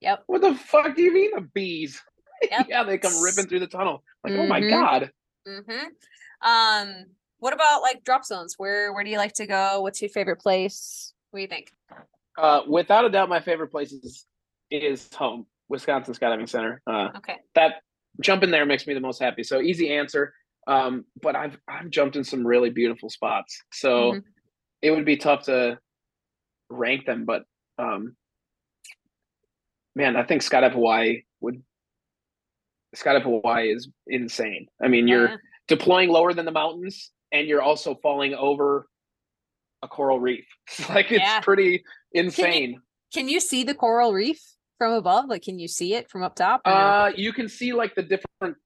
[0.00, 0.24] Yep.
[0.26, 2.00] What the fuck do you mean the bees?
[2.50, 2.66] Yep.
[2.68, 4.04] yeah, they come ripping through the tunnel.
[4.22, 4.70] Like, oh my Mhm.
[4.70, 5.10] god.
[5.46, 6.48] Mm-hmm.
[6.48, 7.04] Um,
[7.40, 8.54] what about like drop zones?
[8.56, 9.80] Where where do you like to go?
[9.80, 11.12] What's your favorite place?
[11.30, 11.72] What do you think?
[12.36, 14.24] Uh, without a doubt, my favorite place is
[14.70, 16.82] is home, Wisconsin Skydiving Center.
[16.86, 17.36] Uh, Okay.
[17.54, 17.76] that
[18.20, 19.42] jumping there makes me the most happy.
[19.42, 20.32] So easy answer.
[20.66, 23.58] Um, but I've I've jumped in some really beautiful spots.
[23.72, 24.22] So Mhm.
[24.82, 25.78] it would be tough to
[26.68, 27.44] rank them, but
[27.78, 28.16] um,
[29.94, 31.62] man, I think Skydive Hawaii would.
[32.96, 34.66] Skydive Hawaii is insane.
[34.82, 35.36] I mean, you're Yeah.
[35.68, 38.88] deploying lower than the mountains, and you're also falling over
[39.82, 40.46] a coral reef.
[40.90, 41.40] like it's Yeah.
[41.40, 42.80] pretty insane.
[43.12, 44.40] Can you see the coral reef
[44.78, 45.26] from above?
[45.28, 46.62] Like, can you see it from up top?
[46.64, 48.56] Uh, you can see like the different,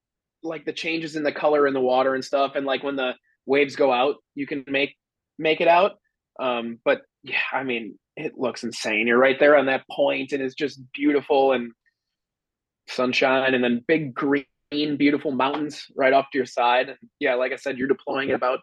[0.42, 3.14] like the changes in the color in the water and stuff, and like when the
[3.46, 4.94] waves go out, you can make
[5.38, 5.92] make it out.
[6.38, 9.06] Um, but yeah, I mean, it looks insane.
[9.06, 11.72] You're right there on that point, and it's just beautiful and
[12.88, 16.90] sunshine, and then big green, beautiful mountains right off to your side.
[16.90, 18.60] And yeah, like I said, you're deploying at about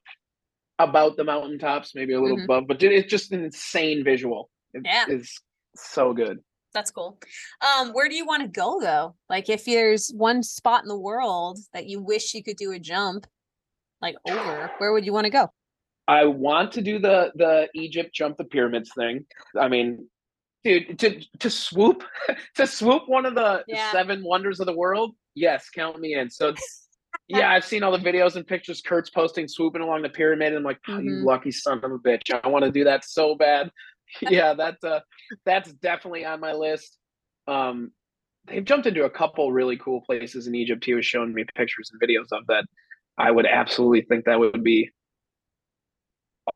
[0.77, 2.45] about the mountaintops, maybe a little Mhm.
[2.45, 4.49] above, but it- it's just an insane visual.
[4.73, 5.07] It Yeah.
[5.09, 5.41] is
[5.75, 6.41] so good.
[6.73, 7.19] That's cool.
[7.61, 9.15] Um, where do you want to go though?
[9.29, 12.79] Like, if there's one spot in the world that you wish you could do a
[12.79, 13.25] jump,
[14.01, 15.51] like over, where would you want to go?
[16.07, 19.25] I want to do the the Egypt jump the pyramids thing.
[19.59, 20.07] I mean,
[20.63, 22.03] dude, to to swoop
[22.55, 23.91] to swoop one of the Yeah.
[23.91, 25.15] seven wonders of the world.
[25.35, 26.29] Yes, count me in.
[26.29, 26.53] So
[27.27, 30.57] yeah, I've seen all the videos and pictures Kurt's posting swooping along the pyramid, and
[30.57, 31.25] I'm like, oh, you Mhm.
[31.25, 32.31] lucky son of a bitch.
[32.43, 33.71] I want to do that so bad.
[34.21, 34.99] Yeah, that's uh
[35.45, 36.97] that's definitely on my list.
[37.47, 37.91] Um
[38.47, 40.83] they've jumped into a couple really cool places in Egypt.
[40.85, 42.65] He was showing me pictures and videos of that.
[43.17, 44.89] I would absolutely think that would be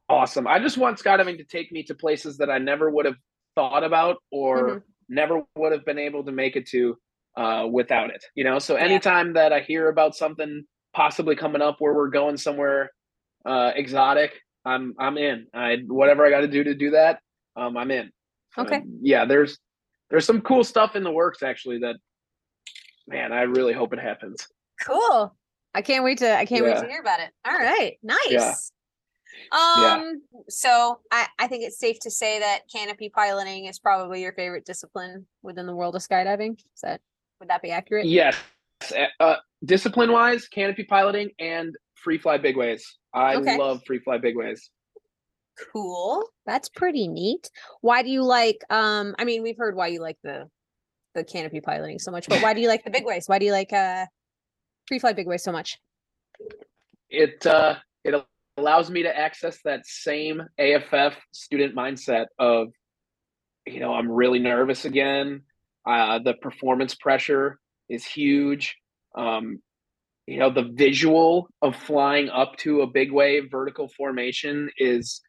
[0.09, 0.47] awesome.
[0.47, 3.17] I just want skydiving to take me to places that I never would have
[3.55, 4.83] thought about or Mhm.
[5.09, 6.97] never would have been able to make it to
[7.35, 8.23] uh, without it.
[8.35, 8.83] You know, so Yeah.
[8.85, 12.91] anytime that I hear about something possibly coming up where we're going somewhere
[13.45, 15.47] uh, exotic, I'm I'm in.
[15.53, 17.19] I whatever I got to do to do that,
[17.55, 18.11] um, I'm in.
[18.57, 18.77] Okay.
[18.77, 19.57] Uh, yeah, there's
[20.09, 21.95] there's some cool stuff in the works actually that,
[23.07, 24.47] man, I really hope it happens.
[24.85, 25.35] Cool.
[25.73, 27.31] I can't wait to I can't wait to hear about it.
[27.45, 27.97] All right.
[28.03, 28.71] Nice.
[29.51, 29.95] Yeah.
[29.95, 34.33] Um so I I think it's safe to say that canopy piloting is probably your
[34.33, 36.59] favorite discipline within the world of skydiving.
[36.59, 37.01] Is that
[37.39, 38.05] would that be accurate?
[38.05, 38.37] Yes.
[39.19, 42.97] Uh, discipline wise, canopy piloting and free fly big ways.
[43.13, 43.57] I Okay.
[43.57, 44.69] love free fly big ways.
[45.71, 46.23] Cool.
[46.45, 47.49] That's pretty neat.
[47.81, 50.49] Why do you like um I mean we've heard why you like the
[51.15, 53.27] the canopy piloting so much, but why do you like the big ways?
[53.27, 54.05] Why do you like uh
[54.87, 55.77] free flight big ways so much?
[57.09, 58.15] It uh, it
[58.57, 62.69] allows me to access that same AFF student mindset of,
[63.65, 65.43] you know, I'm really nervous again.
[65.85, 68.77] Uh, the performance pressure is huge.
[69.15, 69.61] Um,
[70.25, 75.21] you know, the visual of flying up to a big way vertical formation is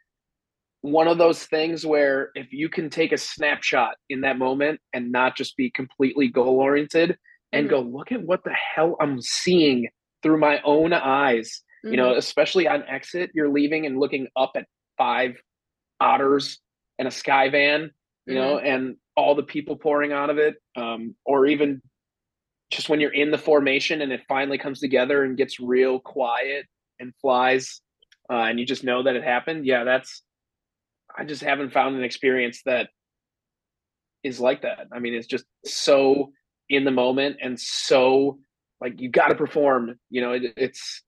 [0.85, 5.11] one of those things where if you can take a snapshot in that moment and
[5.11, 7.17] not just be completely goal oriented
[7.53, 7.71] and Mhm.
[7.71, 9.89] go, look at what the hell I'm seeing
[10.23, 11.63] through my own eyes.
[11.85, 14.67] You know, especially on exit, you're leaving and looking up at
[14.99, 15.41] five
[16.01, 16.61] otters
[16.99, 17.91] and a Skyvan,
[18.27, 20.57] you know, and all the people pouring out of it.
[20.77, 21.81] Um, or even
[22.71, 26.67] just when you're in the formation and it finally comes together and gets real quiet
[27.01, 27.81] and flies,
[28.31, 29.65] uh, and you just know that it happened.
[29.65, 30.23] Yeah, that's
[31.17, 32.89] I just haven't found an experience that
[34.23, 34.89] is like that.
[34.93, 36.33] I mean, it's just so
[36.69, 38.39] in the moment and so
[38.81, 39.99] like you got to perform.
[40.11, 41.03] You know, it, it's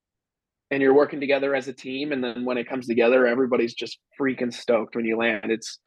[0.71, 3.99] and you're working together as a team, and then when it comes together, everybody's just
[4.21, 5.51] freaking stoked when you land.
[5.51, 5.79] It's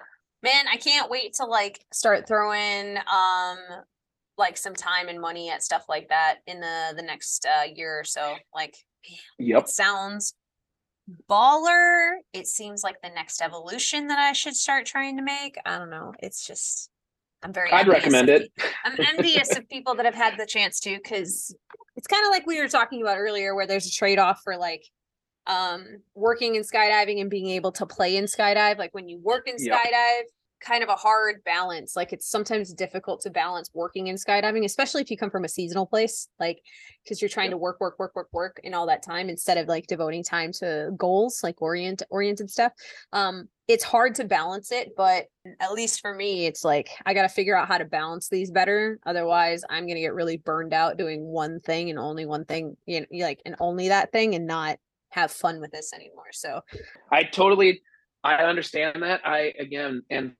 [0.41, 3.57] Man, I can't wait to like start throwing um
[4.37, 7.99] like some time and money at stuff like that in the the next uh year
[7.99, 8.35] or so.
[8.55, 8.75] Like
[9.37, 9.63] yep.
[9.63, 10.33] it sounds
[11.29, 12.17] baller.
[12.33, 15.57] It seems like the next evolution that I should start trying to make.
[15.65, 16.13] I don't know.
[16.19, 16.89] It's just
[17.43, 18.51] I'm very I'd recommend it.
[18.85, 21.55] I'm envious of people that have had the chance to because
[21.95, 24.83] it's kind of like we were talking about earlier where there's a trade-off for like
[25.47, 25.85] um
[26.15, 29.55] working in skydiving and being able to play in skydive like when you work in
[29.57, 29.77] Yep.
[29.77, 30.23] skydive
[30.61, 35.01] kind of a hard balance like it's sometimes difficult to balance working in skydiving especially
[35.01, 36.59] if you come from a seasonal place like
[37.03, 37.51] because you're trying Yep.
[37.51, 40.51] to work work work work work in all that time instead of like devoting time
[40.53, 42.73] to goals like orient oriented stuff
[43.13, 45.25] um it's hard to balance it but
[45.59, 48.51] at least for me it's like i got to figure out how to balance these
[48.51, 52.43] better otherwise i'm going to get really burned out doing one thing and only one
[52.45, 54.77] thing you know like and only that thing and not
[55.11, 56.61] have fun with this anymore so
[57.11, 57.81] I totally
[58.23, 59.21] I understand that.
[59.25, 60.35] I again am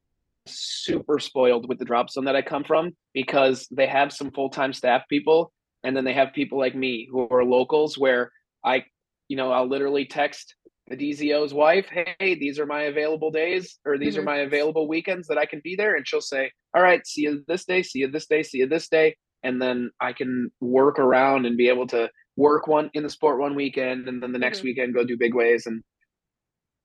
[0.49, 4.49] super spoiled with the drop zone that I come from because they have some full
[4.49, 5.51] time staff people,
[5.83, 8.31] and then they have people like me who are locals where
[8.63, 8.83] I,
[9.27, 10.55] you know, I'll literally text
[10.89, 14.21] the DZO's wife, hey, these are my available days or these mm-hmm.
[14.21, 15.95] are my available weekends that I can be there.
[15.95, 18.67] And she'll say, all right, see you this day, see you this day, see you
[18.67, 19.15] this day.
[19.43, 23.39] And then I can work around and be able to work one in the sport
[23.39, 24.67] one weekend and then the next mm-hmm.
[24.67, 25.67] weekend go do big ways.
[25.67, 25.83] And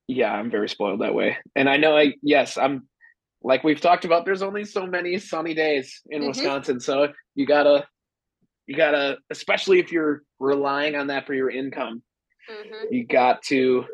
[0.06, 1.38] yeah, I'm very spoiled that way.
[1.56, 2.86] And I know I, yes, I'm
[3.44, 6.28] like we've talked about, there's only so many sunny days in mm-hmm.
[6.28, 6.80] Wisconsin.
[6.80, 7.86] So you gotta,
[8.66, 12.02] you gotta, especially if you're relying on that for your income,
[12.50, 12.94] Mm-hmm.
[12.94, 13.84] You got to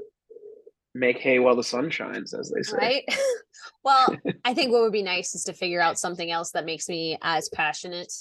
[0.95, 2.77] make hay while the sun shines, as they say.
[2.77, 3.05] Right.
[3.85, 6.89] well, I think what would be nice is to figure out something else that makes
[6.89, 8.13] me as passionate,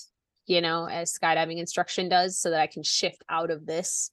[0.45, 4.11] you know, as skydiving instruction does, so that I can shift out of this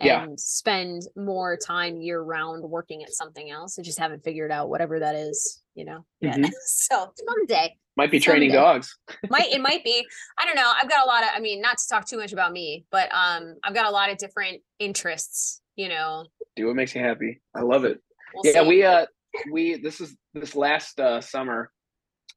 [0.00, 0.26] and yeah.
[0.36, 3.78] spend more time year round working at something else.
[3.78, 6.04] I just haven't figured out whatever that is, you know.
[6.24, 6.44] Mm-hmm.
[6.64, 7.76] so someday.
[7.96, 8.62] Might be training someday.
[8.62, 8.96] dogs.
[9.30, 10.06] might it might be.
[10.38, 10.72] I don't know.
[10.80, 13.10] I've got a lot of I mean, not to talk too much about me, but
[13.12, 16.24] um I've got a lot of different interests, you know.
[16.56, 17.40] Do what makes you happy.
[17.54, 18.00] I love it.
[18.34, 18.68] We'll yeah, see.
[18.68, 19.06] we uh
[19.52, 21.70] we this is this last uh summer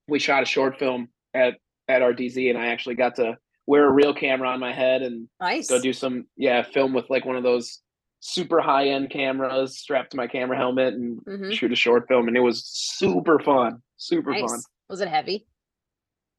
[0.08, 1.56] we shot a short film at
[1.88, 5.02] at our DZ and I actually got to wear a real camera on my head
[5.02, 5.70] and nice.
[5.70, 7.80] go do some yeah film with like one of those
[8.20, 11.52] super high end cameras strapped to my camera helmet and mm-hmm.
[11.52, 14.50] shoot a short film and it was super fun super nice.
[14.50, 15.46] fun was it heavy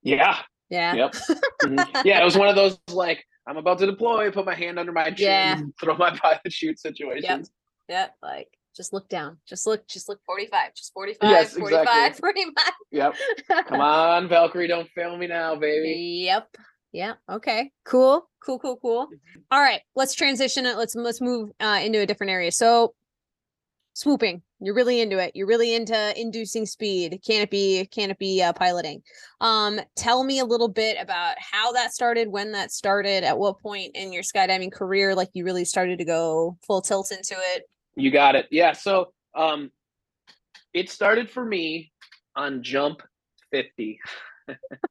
[0.03, 0.39] yeah
[0.71, 2.07] yeah yep mm-hmm.
[2.07, 4.93] yeah it was one of those like i'm about to deploy put my hand under
[4.93, 5.61] my chin yeah.
[5.81, 7.51] throw my pilot chute situations
[7.89, 8.09] yep.
[8.09, 12.21] yep like just look down just look just look 45 just 45 yes, 45 exactly.
[12.21, 13.15] 45 yep
[13.67, 16.49] come on valkyrie don't fail me now baby yep
[16.95, 17.15] yeah.
[17.29, 17.73] Okay.
[17.85, 18.25] Cool.
[18.41, 18.61] Cool.
[18.61, 18.77] Cool.
[18.77, 19.09] Cool.
[19.51, 19.81] All right.
[19.97, 20.77] Let's transition it.
[20.77, 22.53] Let's let's move uh, into a different area.
[22.53, 22.95] So,
[23.95, 24.43] swooping.
[24.61, 25.33] You're really into it.
[25.35, 29.03] You're really into inducing speed, canopy, canopy uh, piloting.
[29.41, 33.61] Um, tell me a little bit about how that started, when that started, at what
[33.61, 37.65] point in your skydiving career, like you really started to go full tilt into it.
[37.97, 38.47] You got it.
[38.53, 38.71] Yeah.
[38.71, 39.73] So, um,
[40.73, 41.91] it started for me
[42.37, 43.03] on jump
[43.51, 43.99] 50.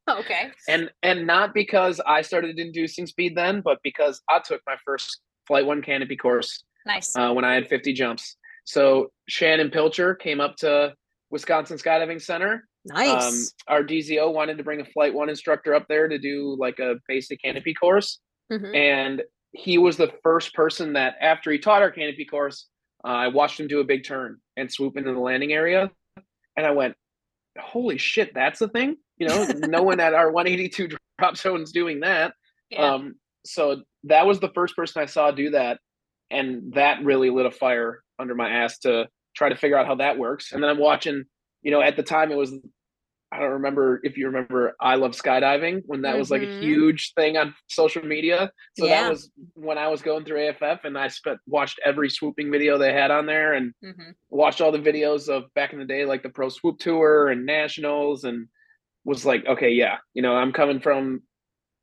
[0.08, 0.50] Okay.
[0.68, 5.20] And and not because I started inducing speed then, but because I took my first
[5.46, 6.64] flight one canopy course.
[6.86, 7.16] Nice.
[7.16, 8.36] Uh, when I had 50 jumps.
[8.64, 10.94] So Shannon Pilcher came up to
[11.30, 12.66] Wisconsin Skydiving Center.
[12.84, 13.52] Nice.
[13.68, 16.78] Um, our DZO wanted to bring a flight one instructor up there to do like
[16.78, 18.20] a basic canopy course.
[18.52, 18.74] Mm-hmm.
[18.74, 22.68] And he was the first person that after he taught our canopy course,
[23.04, 25.90] uh, I watched him do a big turn and swoop into the landing area.
[26.56, 26.94] And I went,
[27.58, 28.96] holy shit, that's the thing.
[29.18, 30.88] You know, no one at our 182
[31.18, 32.34] drop zone's doing that.
[32.70, 32.94] Yeah.
[32.94, 35.78] Um, so that was the first person I saw do that,
[36.30, 39.96] and that really lit a fire under my ass to try to figure out how
[39.96, 40.52] that works.
[40.52, 41.24] And then I'm watching.
[41.62, 42.52] You know, at the time it was
[43.34, 46.18] I don't remember if you remember I Love Skydiving when that mm-hmm.
[46.20, 46.62] was like a mm-hmm.
[46.62, 48.50] huge thing on social media.
[48.78, 49.02] So yeah.
[49.02, 52.78] that was when I was going through AFF and I spent watched every swooping video
[52.78, 54.10] they had on there and mm-hmm.
[54.30, 57.44] watched all the videos of back in the day like the Pro Swoop Tour and
[57.44, 58.46] Nationals and
[59.04, 61.22] was like, okay, yeah, you know, I'm coming from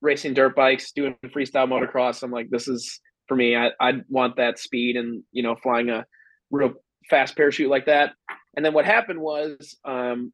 [0.02, 2.24] racing dirt bikes, doing freestyle motocross.
[2.24, 3.56] I'm like, this is for me.
[3.56, 6.06] I I want that speed and you know flying a
[6.50, 6.74] real
[7.10, 8.14] fast parachute like that.
[8.56, 10.34] And then what happened was um,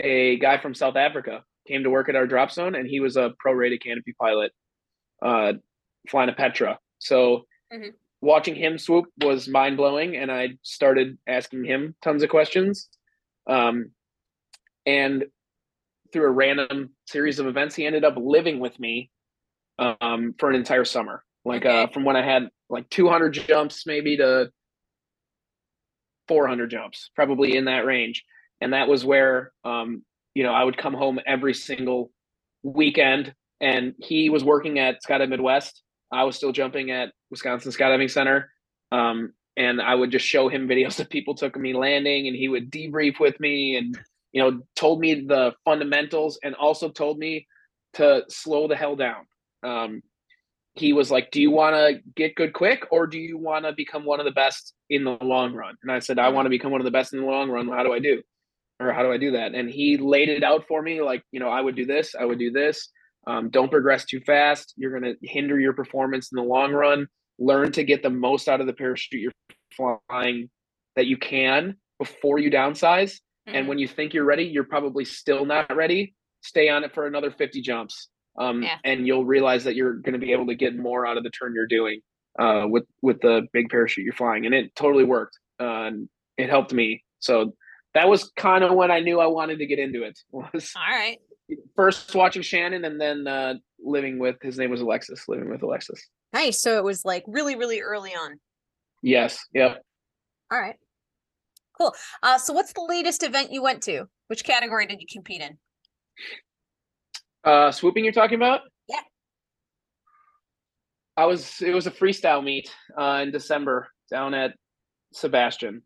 [0.00, 3.16] a guy from South Africa came to work at our drop zone, and he was
[3.16, 4.52] a pro-rated canopy pilot,
[5.24, 5.52] uh,
[6.08, 6.78] flying a Petra.
[6.98, 7.90] So mm-hmm.
[8.20, 12.88] watching him swoop was mind blowing, and I started asking him tons of questions.
[13.48, 13.92] Um,
[14.86, 15.26] and
[16.12, 19.10] through a random series of events, he ended up living with me
[19.78, 21.24] um, for an entire summer.
[21.44, 21.84] Like okay.
[21.84, 24.50] uh, from when I had like 200 jumps, maybe to
[26.28, 28.24] 400 jumps, probably in that range
[28.60, 30.02] and that was where um,
[30.34, 32.10] you know I would come home every single
[32.62, 35.82] weekend, and he was working at Skydive Midwest.
[36.12, 38.50] I was still jumping at Wisconsin Skydiving Center,
[38.92, 42.48] um, and I would just show him videos of people took me landing, and he
[42.48, 43.98] would debrief with me, and
[44.32, 47.46] you know told me the fundamentals, and also told me
[47.94, 49.26] to slow the hell down.
[49.62, 50.02] Um,
[50.74, 53.72] he was like, "Do you want to get good quick, or do you want to
[53.72, 56.50] become one of the best in the long run?" And I said, "I want to
[56.50, 57.68] become one of the best in the long run.
[57.68, 58.22] How do I do?"
[58.80, 59.54] or how do I do that?
[59.54, 62.24] And he laid it out for me like, you know, I would do this, I
[62.24, 62.88] would do this.
[63.26, 64.72] Um, don't progress too fast.
[64.76, 67.08] You're going to hinder your performance in the long run.
[67.38, 70.48] Learn to get the most out of the parachute you're flying
[70.96, 73.18] that you can before you downsize.
[73.48, 73.56] Mm-hmm.
[73.56, 76.14] And when you think you're ready, you're probably still not ready.
[76.42, 78.08] Stay on it for another 50 jumps.
[78.38, 78.76] Um, yeah.
[78.84, 81.30] And you'll realize that you're going to be able to get more out of the
[81.30, 82.00] turn you're doing
[82.38, 84.46] uh, with with the big parachute you're flying.
[84.46, 85.38] And it totally worked.
[85.58, 87.54] Uh, and it helped me So
[87.94, 90.18] that was kind of when I knew I wanted to get into it.
[90.32, 91.18] Was All right.
[91.74, 95.24] first watching Shannon and then uh, living with his name was Alexis.
[95.26, 96.00] Living with Alexis.
[96.32, 96.60] Nice.
[96.60, 98.38] So it was like really, really early on.
[99.02, 99.44] Yes.
[99.54, 99.82] Yep.
[100.52, 100.76] All right.
[101.78, 101.94] Cool.
[102.22, 104.04] Uh, so what's the latest event you went to?
[104.26, 105.56] Which category did you compete in?
[107.44, 108.62] Uh, swooping you're talking about?
[108.88, 109.00] Yeah.
[111.16, 111.62] I was.
[111.62, 114.54] It was a freestyle meet uh, in December down at
[115.12, 115.82] Sebastian.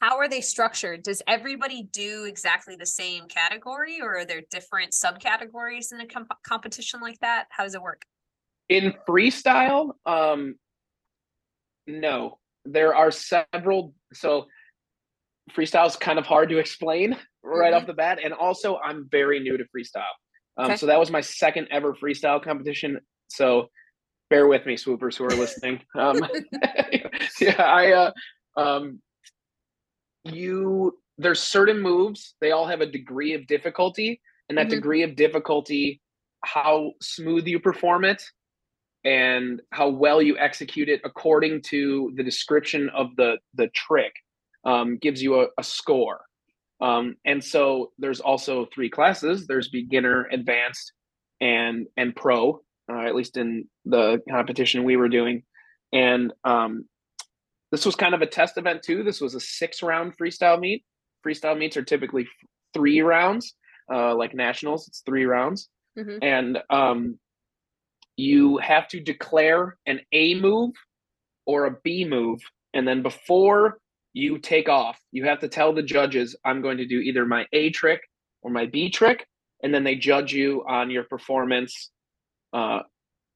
[0.00, 1.02] How are they structured?
[1.02, 6.42] Does everybody do exactly the same category or are there different subcategories in a comp-
[6.46, 7.46] competition like that?
[7.50, 8.02] How does it work?
[8.68, 10.56] In freestyle, um,
[11.86, 13.94] no, there are several.
[14.12, 14.46] So
[15.52, 17.76] freestyle is kind of hard to explain right Mhm.
[17.76, 20.02] off the bat, and also I'm very new to freestyle.
[20.58, 20.76] Um, Okay.
[20.76, 22.98] So that was my second ever freestyle competition.
[23.28, 23.70] So
[24.30, 25.82] bear with me, swoopers who are listening.
[25.94, 26.26] Um,
[27.40, 28.12] yeah, I uh,
[28.56, 29.00] um,
[30.24, 32.34] you there's certain moves.
[32.40, 34.70] They all have a degree of difficulty, and that Mhm.
[34.70, 36.00] degree of difficulty,
[36.44, 38.22] how smooth you perform it,
[39.04, 44.12] and how well you execute it according to the description of the the trick,
[44.66, 46.20] um, gives you a, a score.
[46.82, 49.46] Um, and so there's also three classes.
[49.46, 50.92] There's beginner, advanced,
[51.40, 52.60] and and pro.
[52.92, 55.42] Uh, at least in the competition we were doing,
[55.92, 56.84] and um,
[57.72, 59.02] this was kind of a test event too.
[59.02, 60.84] This was a six round freestyle meet.
[61.26, 62.28] Freestyle meets are typically
[62.74, 63.54] three rounds,
[63.92, 64.86] uh, like nationals.
[64.86, 66.18] It's three rounds, Mhm.
[66.22, 67.18] and um,
[68.16, 70.72] you have to declare an A move
[71.46, 72.40] or a B move,
[72.72, 73.78] and then before
[74.16, 77.44] you take off, you have to tell the judges, "I'm going to do either my
[77.52, 78.00] A trick
[78.42, 79.26] or my B trick,"
[79.62, 81.90] and then they judge you on your performance
[82.54, 82.80] uh,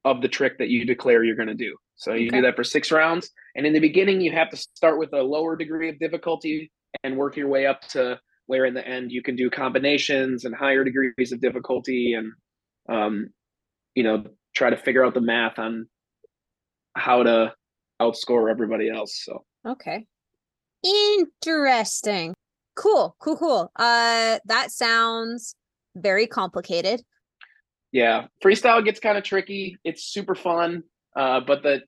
[0.07, 1.77] of the trick that you declare you're going to do.
[1.97, 2.39] So you Okay.
[2.39, 5.23] do that for six rounds, and in the beginning, you have to start with a
[5.23, 6.73] lower degree of difficulty
[7.05, 10.55] and work your way up to where in the end you can do combinations and
[10.55, 12.33] higher degrees of difficulty and
[12.89, 13.29] um,
[13.95, 14.25] you know
[14.57, 15.87] try to figure out the math on
[16.97, 17.55] how to
[18.01, 20.07] outscore everybody else so Okay.
[20.83, 22.35] Interesting.
[22.77, 23.73] Cool, cool, cool.
[23.77, 25.55] Uh that sounds
[25.97, 27.03] very complicated.
[27.93, 30.85] yeah freestyle gets kind of tricky it's super fun
[31.17, 31.83] uh but the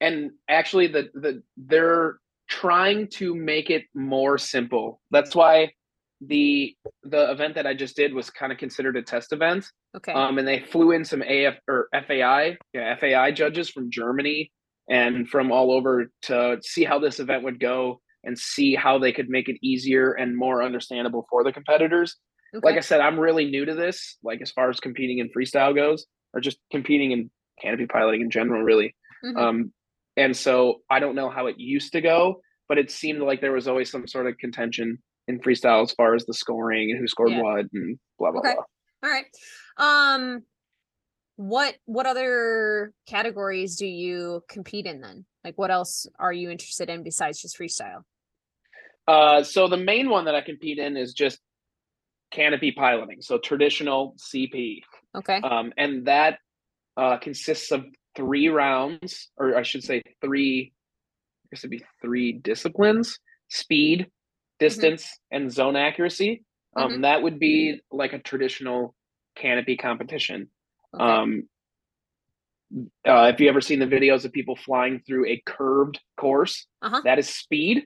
[0.00, 2.18] and actually the the they're
[2.48, 5.72] trying to make it more simple that's why
[6.20, 9.66] the the event that i just did was kind of considered a test event
[9.96, 10.12] Okay.
[10.12, 14.52] um and they flew in some af or fai yeah fai judges from germany
[14.88, 19.12] and from all over to see how this event would go and see how they
[19.12, 22.16] could make it easier and more understandable for the competitors
[22.54, 22.66] okay.
[22.66, 25.74] like I said, I'm really new to this, like as far as competing in freestyle
[25.74, 27.30] goes, or just competing in
[27.60, 28.94] canopy piloting in general, really.
[29.24, 29.36] Mhm.
[29.38, 29.72] Um,
[30.16, 33.52] and so I don't know how it used to go, but it seemed like there
[33.52, 37.06] was always some sort of contention in freestyle as far as the scoring and who
[37.06, 37.42] scored Yeah.
[37.42, 38.54] what and blah blah Okay.
[38.54, 38.64] blah.
[39.04, 39.26] All right.
[39.78, 40.42] Um
[41.36, 45.24] what what other categories do you compete in then?
[45.44, 48.02] Like what else are you interested in besides just freestyle?
[49.08, 51.40] Uh, so the main one that I compete in is just
[52.30, 54.80] canopy piloting, so traditional CP.
[55.14, 55.40] Okay.
[55.42, 56.38] um, and that
[56.96, 57.84] uh, consists of
[58.16, 60.72] three rounds, or I should say three.
[61.44, 63.18] I guess it'd be three disciplines:
[63.48, 64.06] speed,
[64.58, 66.44] distance, and zone accuracy.
[66.76, 67.02] Um, Mhm.
[67.02, 68.94] That would be like a traditional
[69.34, 70.48] canopy competition.
[70.94, 71.04] Okay.
[71.04, 71.48] Um,
[73.06, 77.02] uh, if you ever seen the videos of people flying through a curved course, Uh-huh.
[77.04, 77.84] that is speed,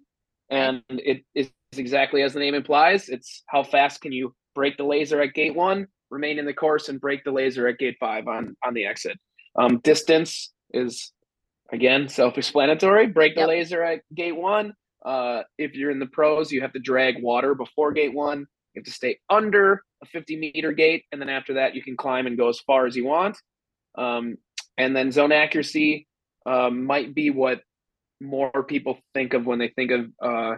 [0.49, 3.09] and it is exactly as the name implies.
[3.09, 6.89] It's how fast can you break the laser at gate one, remain in the course,
[6.89, 9.19] and break the laser at gate five on on the exit.
[9.59, 11.13] Um, distance is
[11.73, 13.09] again self-explanatory.
[13.09, 13.49] Break the Yep.
[13.49, 14.75] laser at gate one.
[15.05, 18.41] Uh, if you're in the pros, you have to drag water before gate one.
[18.75, 21.97] You have to stay under a 50 meter gate, and then after that, you can
[21.97, 23.39] climb and go as far as you want.
[23.97, 24.37] Um,
[24.77, 26.07] and then zone accuracy
[26.45, 27.61] um, might be what
[28.21, 30.57] more people think of when they think of uh,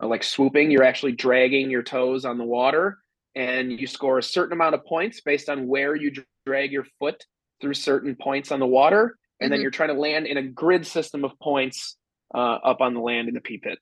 [0.00, 0.70] like swooping.
[0.70, 2.98] You're actually dragging your toes on the water,
[3.34, 6.12] and you score a certain amount of points based on where you
[6.46, 7.24] drag your foot
[7.60, 9.62] through certain points on the water, and then Mhm.
[9.62, 11.96] you're trying to land in a grid system of points
[12.34, 13.78] uh, up on the land in the P pit.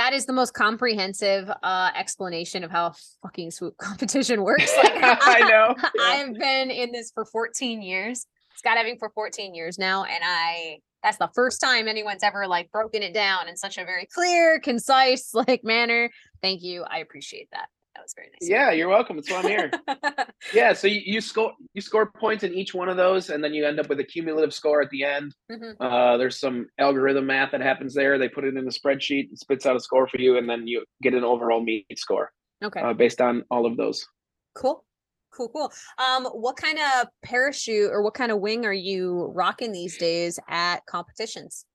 [0.00, 4.74] That is the most comprehensive uh explanation of how fucking swoop competition works.
[4.82, 5.74] Like I know.
[5.78, 6.02] Yeah.
[6.02, 8.24] I've been in this for 14 years,
[8.64, 13.02] skydiving for 14 years now, and I that's the first time anyone's ever like broken
[13.02, 16.08] it down in such a very clear, concise like manner.
[16.40, 16.82] Thank you.
[16.82, 17.68] I appreciate that.
[17.94, 18.48] That was very nice.
[18.48, 19.16] Yeah, you're welcome.
[19.16, 19.70] That's why I'm here.
[20.54, 23.52] yeah, so you, you score you score points in each one of those, and then
[23.52, 25.34] you end up with a cumulative score at the end.
[25.50, 25.74] Mhm.
[25.80, 28.16] Uh, there's some algorithm math that happens there.
[28.16, 30.66] They put it in a spreadsheet, and spits out a score for you, and then
[30.68, 32.30] you get an overall meet score
[32.62, 32.80] Okay.
[32.80, 34.06] uh, based on all of those.
[34.54, 34.84] Cool.
[35.32, 35.72] Cool, cool.
[35.98, 40.38] Um, what kind of parachute or what kind of wing are you rocking these days
[40.48, 41.66] at competitions?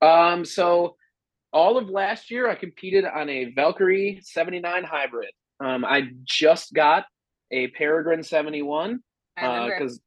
[0.00, 0.96] Um, so
[1.52, 5.30] all of last year, I competed on a Valkyrie 79 hybrid.
[5.60, 7.04] Um, I just got
[7.50, 9.00] a Peregrine 71
[9.36, 9.74] I remember.
[9.78, 10.00] because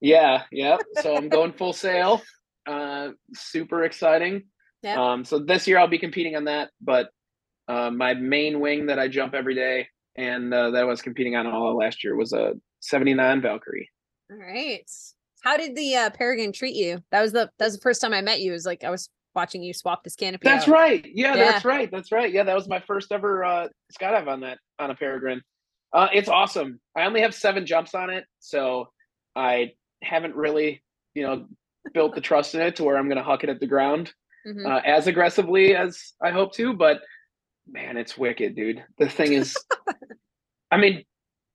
[0.00, 2.20] yeah yeah so i'm going full sail
[2.66, 4.42] uh super exciting
[4.82, 5.12] Yeah.
[5.12, 7.08] um so this year i'll be competing on that but
[7.68, 9.86] uh, my main wing that i jump every day
[10.16, 13.88] and uh, that I was competing on all of last year was a 79 valkyrie
[14.30, 14.84] All right.
[15.42, 16.98] How did the uh, Peregrine treat you?
[17.12, 18.50] That was the that was the first time I met you.
[18.50, 20.46] It was like I was watching you swap this canopy.
[20.48, 20.72] that's out.
[20.72, 21.50] right yeah, Yeah.
[21.52, 23.68] that's right that's right yeah that was my first ever uh
[23.98, 25.40] skydive on that on a peregrine
[25.92, 28.86] uh it's awesome i only have seven jumps on it so
[29.36, 29.70] i
[30.02, 30.82] haven't really
[31.14, 31.46] you know
[31.94, 34.12] built the trust in it to where i'm gonna huck it at the ground
[34.46, 34.66] Mhm.
[34.66, 37.00] uh, as aggressively as I hope to, but
[37.70, 38.82] man, it's wicked, dude.
[38.98, 39.56] The thing is,
[40.72, 41.04] I mean,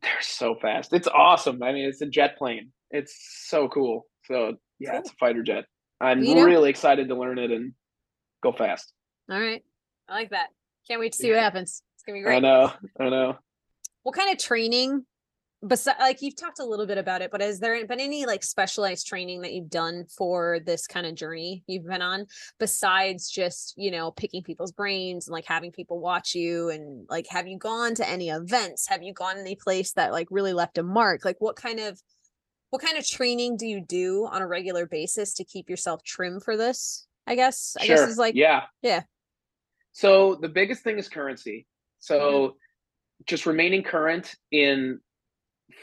[0.01, 0.93] they're so fast.
[0.93, 1.61] It's awesome.
[1.63, 2.71] I mean, it's a jet plane.
[2.91, 3.13] It's
[3.49, 4.05] so cool.
[4.23, 5.65] So yeah, it's a fighter jet.
[5.99, 7.73] I'm You know- really excited to learn it and
[8.41, 8.93] go fast.
[9.29, 9.63] All right.
[10.07, 10.49] I like that.
[10.87, 11.81] Can't wait to see what happens.
[11.95, 12.37] It's gonna be great.
[12.37, 13.37] I know, I know.
[14.03, 15.05] What kind of training?
[15.67, 18.43] Besides, like you've talked a little bit about it, but has there been any like
[18.43, 22.27] specialized training that you've done for this kind of journey you've been on,
[22.59, 27.25] besides just you know picking people's brains and like having people watch you and like
[27.29, 28.87] have you gone to any events?
[28.87, 31.25] Have you gone any place that like really left a mark?
[31.25, 31.99] Like what kind of
[32.69, 36.39] what kind of training do you do on a regular basis to keep yourself trim
[36.39, 37.07] for this?
[37.25, 39.03] I guess I guess is like yeah, yeah.
[39.93, 41.65] So the biggest thing is currency.
[41.99, 42.53] So Mm-hmm.
[43.25, 44.99] just remaining current in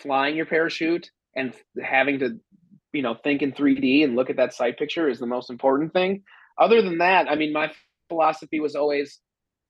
[0.00, 2.38] flying your parachute and having to,
[2.92, 5.92] you know, think in 3D and look at that sight picture is the most important
[5.92, 6.22] thing.
[6.58, 7.72] Other than that, I mean, my
[8.08, 9.18] philosophy was always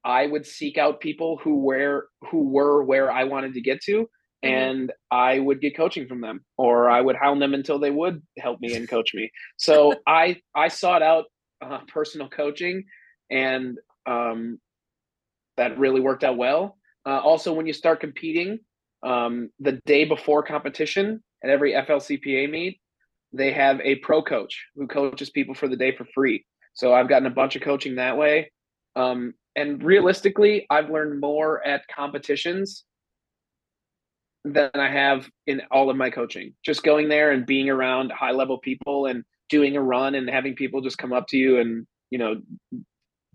[0.05, 4.09] I would seek out people who were who were where I wanted to get to.
[4.45, 8.23] And I would get coaching from them or I would hound them until they would
[8.39, 9.31] help me and coach me.
[9.57, 11.27] So I I sought out
[11.61, 12.85] uh, personal coaching
[13.31, 14.59] and um,
[15.57, 16.77] that really worked out well.
[17.07, 18.59] Uh, also, when you start competing,
[19.03, 22.81] um, the day before competition at every FLCPA meet,
[23.33, 26.45] they have a pro coach who coaches people for the day for free.
[26.73, 28.51] So I've gotten a bunch of coaching that way.
[28.97, 32.85] Um, and realistically, I've learned more at competitions
[34.45, 36.55] than I have in all of my coaching.
[36.65, 40.55] Just going there and being around high level people and doing a run and having
[40.55, 42.41] people just come up to you and, you know,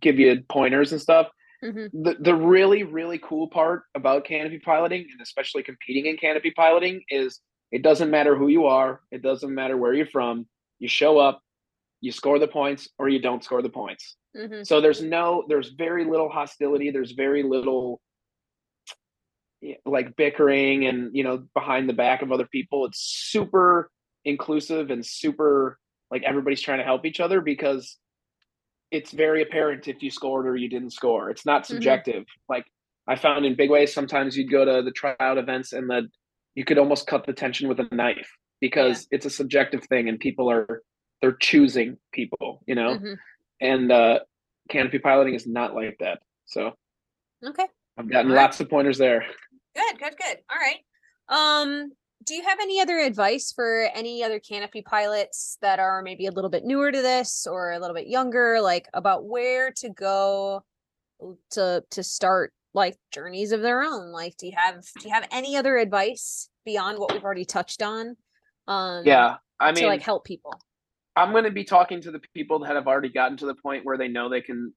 [0.02, 1.28] give you pointers and stuff
[1.64, 1.90] Mhm.
[1.92, 7.02] the the really really cool part about canopy piloting and especially competing in canopy piloting
[7.10, 7.42] is
[7.74, 10.48] it doesn't matter who you are it doesn't matter where you're from
[10.80, 11.42] you show up
[12.00, 14.66] you score the points or you don't score the points Mhm.
[14.66, 18.00] so there's no there's very little hostility there's very little
[19.86, 22.86] like bickering and you know behind the back of other people.
[22.86, 23.92] It's super
[24.26, 25.78] inclusive and super
[26.12, 27.98] like everybody's trying to help each other because
[28.92, 31.30] it's very apparent if you scored or you didn't score.
[31.30, 31.68] It's not Mhm.
[31.68, 32.26] subjective.
[32.48, 32.66] Like
[33.08, 36.08] i found in big ways sometimes you'd go to the tryout events and the
[36.56, 38.30] you could almost cut the tension with a knife
[38.62, 40.84] because it's a subjective thing and people are
[41.22, 42.96] they're choosing people you know?
[42.98, 43.18] Mhm.
[43.62, 44.20] and uh
[44.70, 46.20] canopy piloting is not like that.
[46.46, 46.74] So
[47.44, 47.66] Okay.
[47.98, 49.26] i've gotten lots of pointers there
[49.76, 50.38] Good, good, good.
[50.50, 50.80] All right.
[51.30, 51.92] Um,
[52.26, 56.32] do you have any other advice for any other canopy pilots that are maybe a
[56.32, 60.64] little bit newer to this or a little bit younger, like about where to go
[61.52, 64.12] to to start like journeys of their own?
[64.12, 67.82] Like, do you have do you have any other advice beyond what we've already touched
[67.82, 68.18] on?
[68.68, 70.54] Um, yeah i to mean like help people.
[71.16, 73.86] i'm going to be talking to the people that have already gotten to the point
[73.86, 74.74] where they know they can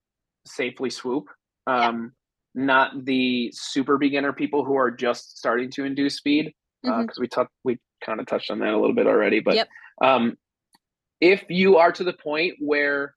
[0.46, 1.28] safely swoop
[1.66, 2.12] um
[2.54, 7.50] not the super beginner people who are just starting to induce speed because we touched
[7.64, 9.68] we kind of touched on that a little bit already but Yep.
[10.02, 10.36] um
[11.20, 13.14] if you are to the point where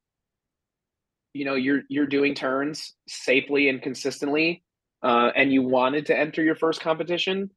[1.34, 4.64] you know you're you're doing turns safely and consistently
[5.04, 7.50] uh, and you wanted to enter your first competition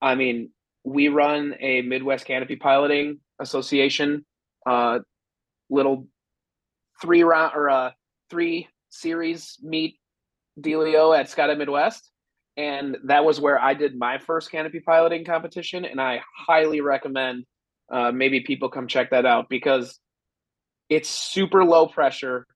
[0.00, 0.50] i mean
[0.84, 4.24] we run a midwest canopy piloting association
[4.66, 4.98] uh,
[5.70, 6.06] little
[7.02, 7.90] three round or uh,
[8.30, 9.97] three series meet
[10.60, 12.10] dealio at skydive midwest
[12.56, 17.44] and that was where i did my first canopy piloting competition and i highly recommend
[17.92, 19.98] uh, maybe people come check that out because
[20.88, 22.46] it's super low pressure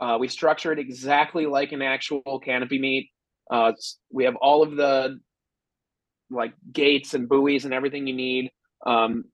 [0.00, 3.10] uh, we structure it exactly like an actual canopy meet
[3.50, 3.72] Uh,
[4.10, 5.18] we have all of the
[6.30, 8.50] like gates and buoys and everything you need.
[8.86, 9.24] Um,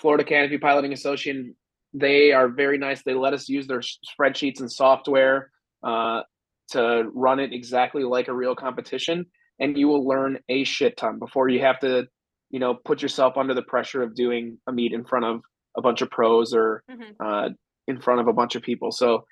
[0.00, 1.54] Florida Canopy Piloting Association,
[1.94, 3.02] they are very nice.
[3.02, 5.50] They let us use their spreadsheets and software
[5.82, 6.22] uh,
[6.70, 9.26] to run it exactly like a real competition,
[9.60, 12.06] and you will learn a shit ton before you have to,
[12.50, 15.40] you know, put yourself under the pressure of doing a meet in front of
[15.76, 17.24] a bunch of pros or mm-hmm.
[17.24, 17.48] uh,
[17.88, 18.92] in front of a bunch of people.
[18.92, 19.24] So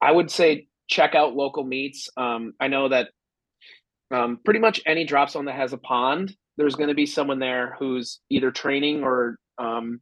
[0.00, 2.08] I would say check out local meets.
[2.16, 3.08] Um, I know that
[4.10, 7.38] um, pretty much any drop zone that has a pond, there's going to be someone
[7.38, 10.00] there who's either training or um,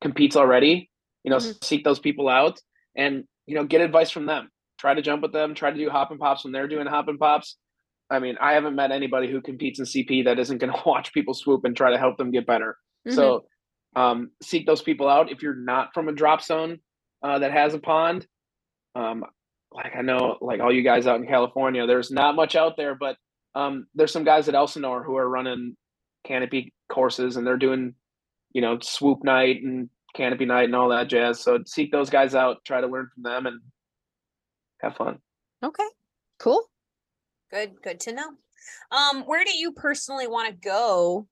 [0.00, 0.90] competes already.
[1.24, 1.52] You know, mm-hmm.
[1.62, 2.60] seek those people out
[2.96, 4.48] and you know get advice from them.
[4.78, 5.54] Try to jump with them.
[5.54, 7.56] Try to do hop and pops when they're doing hop and pops.
[8.10, 11.12] I mean, I haven't met anybody who competes in CP that isn't going to watch
[11.12, 12.76] people swoop and try to help them get better.
[13.06, 13.16] Mm-hmm.
[13.16, 13.46] So
[13.94, 15.30] um, seek those people out.
[15.30, 16.78] If you're not from a drop zone
[17.22, 18.26] uh, that has a pond,
[18.94, 19.24] um,
[19.72, 22.94] like I know, like all you guys out in California, there's not much out there,
[22.94, 23.16] but
[23.54, 25.76] um, there's some guys at Elsinore who are running
[26.24, 27.94] canopy courses and they're doing,
[28.52, 31.40] you know, swoop night and canopy night and all that jazz.
[31.40, 33.60] So seek those guys out, try to learn from them and
[34.80, 35.18] have fun.
[35.64, 35.86] Okay.
[36.38, 36.62] Cool.
[37.50, 38.30] Good, good to know.
[38.90, 41.26] Um, where do you personally want to go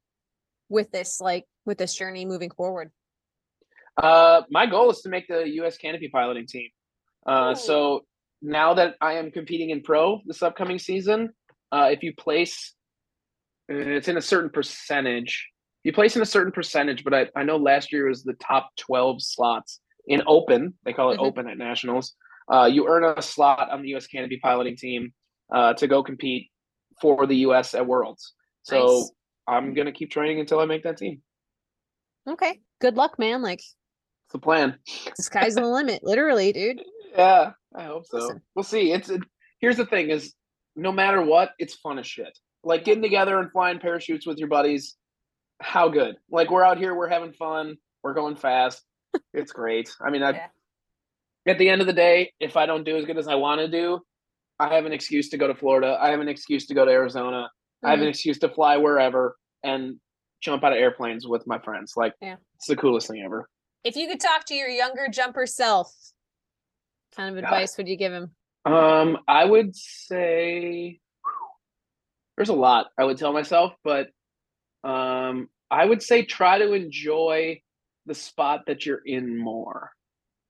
[0.68, 2.90] with this, like with this journey moving forward?
[3.96, 5.76] Uh, my goal is to make the U.S.
[5.76, 6.68] canopy piloting team.
[7.26, 8.04] Uh, so
[8.42, 11.30] now that I am competing in pro this upcoming season,
[11.72, 12.74] uh, if you place,
[13.72, 15.48] uh, it's in a certain percentage.
[15.84, 18.70] You place in a certain percentage, but I, I know last year was the top
[18.78, 20.74] 12 slots in open.
[20.84, 21.24] They call it mm-hmm.
[21.24, 22.14] open at nationals.
[22.52, 24.06] Uh, you earn a slot on the U.S.
[24.06, 25.12] Canopy piloting team
[25.52, 26.50] uh, to go compete
[27.00, 27.74] for the U.S.
[27.74, 28.34] at Worlds.
[28.62, 29.10] So nice.
[29.46, 31.22] I'm gonna keep training until I make that team.
[32.28, 32.60] Okay.
[32.80, 33.42] Good luck, man.
[33.42, 34.78] Like it's the plan.
[35.16, 36.82] The sky's the limit, literally, dude.
[37.16, 38.16] Yeah, I hope so.
[38.16, 38.42] Listen.
[38.56, 38.90] We'll see.
[38.90, 39.20] It's it,
[39.60, 40.34] here's the thing: is
[40.74, 42.36] no matter what, it's fun as shit.
[42.64, 44.96] Like getting together and flying parachutes with your buddies.
[45.60, 46.16] How good?
[46.28, 48.82] Like we're out here, we're having fun, we're going fast.
[49.32, 49.94] it's great.
[50.04, 50.30] I mean, I.
[50.30, 50.46] Yeah.
[51.46, 53.60] At the end of the day, if I don't do as good as I want
[53.60, 54.00] to do,
[54.58, 55.98] I have an excuse to go to Florida.
[56.00, 57.36] I have an excuse to go to Arizona.
[57.36, 57.86] Mm-hmm.
[57.86, 58.10] I have an mm-hmm.
[58.10, 59.96] excuse to fly wherever and
[60.40, 61.94] jump out of airplanes with my friends.
[61.96, 62.36] Like, yeah.
[62.56, 63.48] it's the coolest thing ever.
[63.82, 65.92] If you could talk to your younger jumper self,
[67.14, 67.82] kind of advice God.
[67.82, 68.30] would you give him?
[68.64, 71.00] Um, I would say
[72.36, 74.08] there's a lot I would tell myself, but
[74.82, 77.60] um, I would say try to enjoy
[78.06, 79.90] the spot that you're in more.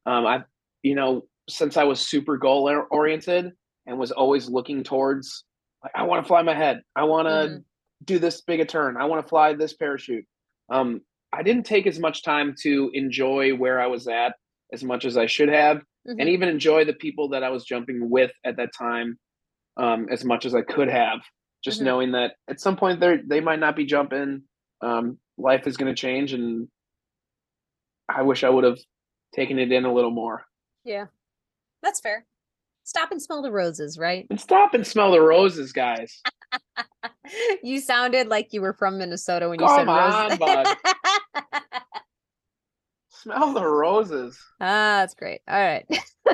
[0.07, 0.45] Um, I,
[0.85, 3.51] you know, since I was super goal oriented
[3.87, 5.45] and was always looking towards,
[5.83, 6.83] like, I want to fly my head.
[6.95, 7.65] I want to mm.
[8.05, 8.97] do this big a turn.
[8.97, 10.25] I want to fly this parachute.
[10.71, 11.01] Um,
[11.33, 14.35] I didn't take as much time to enjoy where I was at
[14.73, 16.21] as much as I should have mm-hmm.
[16.21, 19.19] and even enjoy the people that I was jumping with at that time
[19.77, 21.21] um, as much as I could have.
[21.65, 21.87] Just mm-hmm.
[21.87, 24.43] knowing that at some point they they might not be jumping.
[24.83, 26.69] Um, life is going to change, and
[28.09, 28.79] I wish I would have
[29.35, 30.45] taken it in a little more.
[30.85, 31.07] Yeah,
[31.83, 32.27] that's fair.
[32.85, 34.27] Stop and smell the roses, right?
[34.29, 36.21] And stop and smell the roses, guys.
[37.63, 40.39] you sounded like you were from Minnesota when you Come said on, roses.
[40.39, 40.77] bud.
[43.09, 44.39] Smell the roses.
[44.61, 45.41] Ah, that's great.
[45.49, 45.87] All right.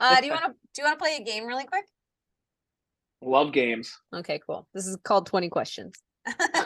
[0.00, 1.84] uh, do you want to do you want to play a game really quick?
[3.20, 3.94] Love games.
[4.14, 4.66] Okay, cool.
[4.72, 5.94] This is called 20 questions.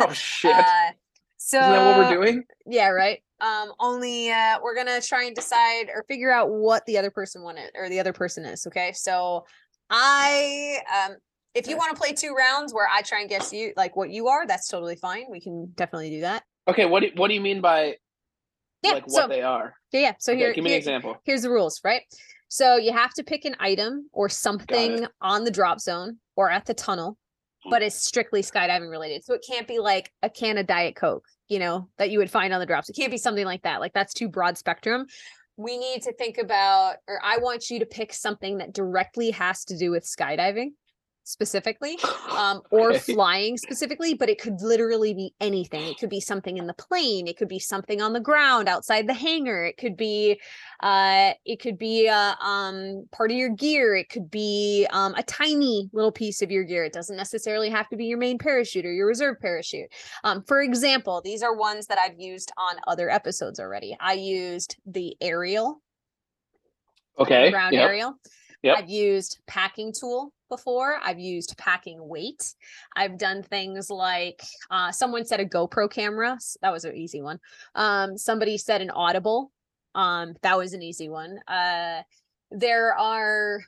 [0.01, 0.55] oh shit.
[0.55, 0.91] Uh,
[1.37, 2.45] so Isn't that what we're doing?
[2.65, 3.21] Yeah, right.
[3.41, 7.43] Um, only uh we're gonna try and decide or figure out what the other person
[7.43, 8.67] wanted or the other person is.
[8.67, 8.93] Okay.
[8.93, 9.45] So
[9.91, 11.17] I um
[11.55, 14.11] if you want to play two rounds where I try and guess you like what
[14.11, 15.25] you are, that's totally fine.
[15.31, 16.43] We can definitely do that.
[16.69, 17.97] Okay, what do, what do you mean by
[18.83, 19.75] yeah, like what so, they are.
[19.93, 20.13] Yeah, yeah.
[20.19, 21.17] So okay, here, give me here, an example.
[21.25, 22.03] Here's the rules, right?
[22.49, 26.67] So you have to pick an item or something on the drop zone or at
[26.67, 27.17] the tunnel,
[27.65, 27.71] hmm.
[27.71, 29.25] but it's strictly skydiving related.
[29.25, 32.31] So it can't be like a can of Diet Coke, you know, that you would
[32.31, 32.89] find on the drops.
[32.89, 33.81] It can't be something like that.
[33.81, 35.07] Like that's too broad spectrum.
[35.57, 39.65] We need to think about, or I want you to pick something that directly has
[39.67, 40.71] to do with skydiving
[41.27, 41.99] specifically
[42.37, 43.13] um, or okay.
[43.13, 45.83] flying specifically, but it could literally be anything.
[45.89, 47.27] It could be something in the plane.
[47.27, 49.65] It could be something on the ground outside the hangar.
[49.65, 50.41] It could be,
[50.83, 53.97] uh, it could be a uh, um, part of your gear.
[53.97, 56.85] It could be um, a tiny little piece of your gear.
[56.85, 59.93] It doesn't necessarily have to be your main parachute or your reserve parachute.
[60.23, 63.97] Um, for example, these are ones that I've used on other episodes already.
[64.01, 65.83] I used the aerial.
[67.19, 67.51] Okay.
[67.51, 67.83] Ground yep.
[67.83, 68.15] aerial.
[68.63, 68.79] Yep.
[68.79, 70.99] I've used packing tool before.
[71.03, 72.55] I've used packing weight.
[72.95, 76.39] I've done things like uh, someone said a GoPro camera.
[76.63, 77.39] That was an easy one.
[77.75, 79.53] Um, somebody said an Audible.
[79.95, 81.39] Um, that was an easy one.
[81.49, 82.03] Uh,
[82.51, 83.65] there are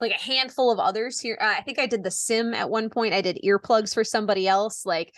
[0.00, 1.38] like a handful of others here.
[1.40, 3.14] Uh, I think I did the sim at one point.
[3.14, 5.14] I did earplugs for somebody else, like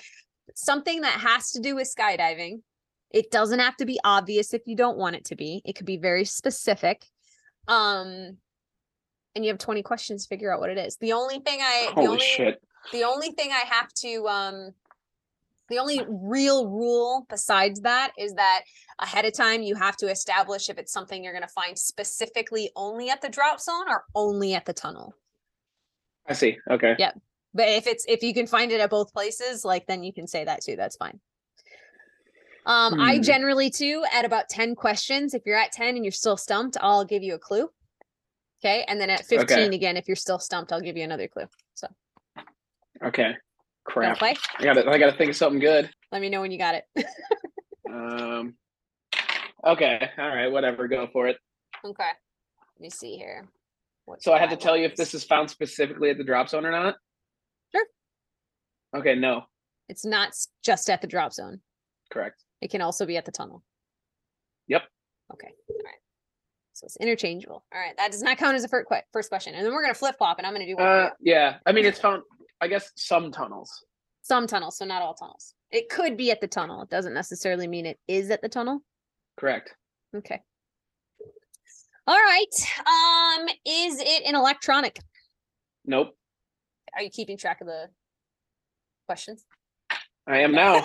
[0.55, 2.63] something that has to do with skydiving.
[3.11, 5.63] It doesn't have to be obvious if you don't want it to be.
[5.65, 7.05] It could be very specific.
[7.69, 8.39] Um
[9.35, 10.97] and you have 20 questions to figure out what it is.
[10.97, 12.63] The only thing I the Holy only shit.
[12.93, 14.71] the only thing I have to um
[15.69, 18.63] the only real rule besides that is that
[18.99, 22.71] ahead of time you have to establish if it's something you're going to find specifically
[22.77, 25.15] only at the drop zone or only at the tunnel.
[26.29, 26.59] I see.
[26.71, 26.95] Okay.
[26.99, 27.13] Yeah.
[27.55, 30.27] But if it's if you can find it at both places, like then you can
[30.27, 30.77] say that too.
[30.77, 31.21] That's fine.
[32.67, 33.23] Um, I Hmm.
[33.23, 35.33] generally too at about 10 questions.
[35.35, 37.71] If you're at 10 and you're still stumped, I'll give you a clue.
[38.65, 38.85] Okay.
[38.87, 41.47] And then at 15 again, if you're still stumped, I'll give you another clue.
[41.75, 41.89] So
[43.05, 43.35] Okay.
[43.85, 44.19] Crap.
[44.19, 44.37] play.
[44.59, 45.91] I gotta I gotta think of something good.
[46.13, 46.85] Let me know when you got it.
[47.91, 48.55] Um
[49.67, 50.09] Okay.
[50.19, 51.37] All right, whatever, go for it.
[51.85, 52.05] okay.
[52.05, 53.47] Let me see here.
[54.07, 56.49] What So I have to tell you if this is found specifically at the drop
[56.49, 56.97] zone or not?
[57.73, 57.85] Sure.
[58.97, 59.43] Okay, no.
[59.89, 60.33] It's not
[60.65, 61.61] just at the drop zone.
[62.11, 62.43] Correct.
[62.61, 63.63] It can also be at the tunnel.
[64.69, 64.83] Yep.
[65.35, 65.49] Okay.
[65.69, 65.95] All right.
[66.83, 67.65] So it's interchangeable.
[67.73, 67.97] All right.
[67.97, 69.55] That does not count as a first question.
[69.55, 71.59] And then we're going to flip flop and I'm going to do one Uh yeah.
[71.65, 72.23] I mean it's found
[72.61, 73.85] I guess some tunnels.
[74.23, 74.77] some tunnels.
[74.79, 75.55] So not all tunnels.
[75.71, 76.83] It could be at the tunnel.
[76.83, 78.81] It doesn't necessarily mean it is at the tunnel.
[79.39, 79.75] Correct.
[80.17, 80.41] Okay.
[82.09, 82.47] All right.
[82.81, 84.99] Um, is it an electronic?
[85.85, 86.17] Nope.
[86.97, 87.89] Are you keeping track of the
[89.07, 89.45] questions?
[90.27, 90.85] I am now.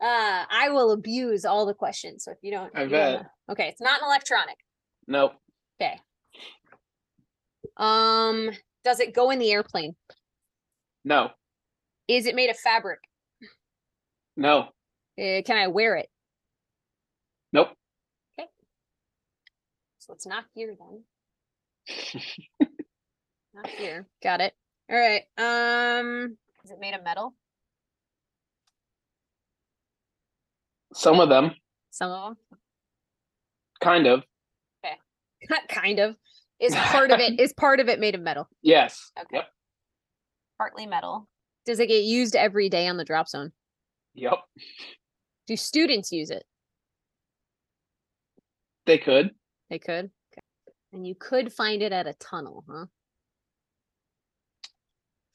[0.00, 2.24] uh, I will abuse all the questions.
[2.24, 3.30] So if you don't, I you don't bet.
[3.50, 4.56] Okay, it's not an electronic.
[5.06, 5.34] nope.
[5.80, 5.98] Okay.
[7.76, 8.50] Um,
[8.84, 9.94] does it go in the airplane?
[11.04, 11.30] No.
[12.08, 12.98] Is it made of fabric?
[14.36, 14.68] No.
[15.18, 16.08] Uh, can I wear it?
[17.52, 17.68] Nope.
[18.38, 18.48] Okay.
[19.98, 22.20] So it's not here then.
[23.54, 24.06] not here.
[24.22, 24.52] Got it.
[24.90, 25.22] All right.
[25.36, 27.34] Um, is it made of metal?
[30.94, 31.52] Some of them.
[31.90, 32.58] Some of them.
[33.80, 34.22] Kind of.
[34.84, 35.56] Okay.
[35.68, 36.16] Kind of.
[36.60, 38.48] Is part of it is part of it made of metal?
[38.62, 39.10] Yes.
[39.18, 39.36] Okay.
[39.36, 39.44] Yep.
[40.58, 41.28] Partly metal.
[41.66, 43.52] Does it get used every day on the drop zone?
[44.14, 44.38] Yep.
[45.46, 46.44] Do students use it?
[48.86, 49.30] They could.
[49.70, 50.10] They could.
[50.32, 50.42] Okay.
[50.92, 52.86] And you could find it at a tunnel, huh?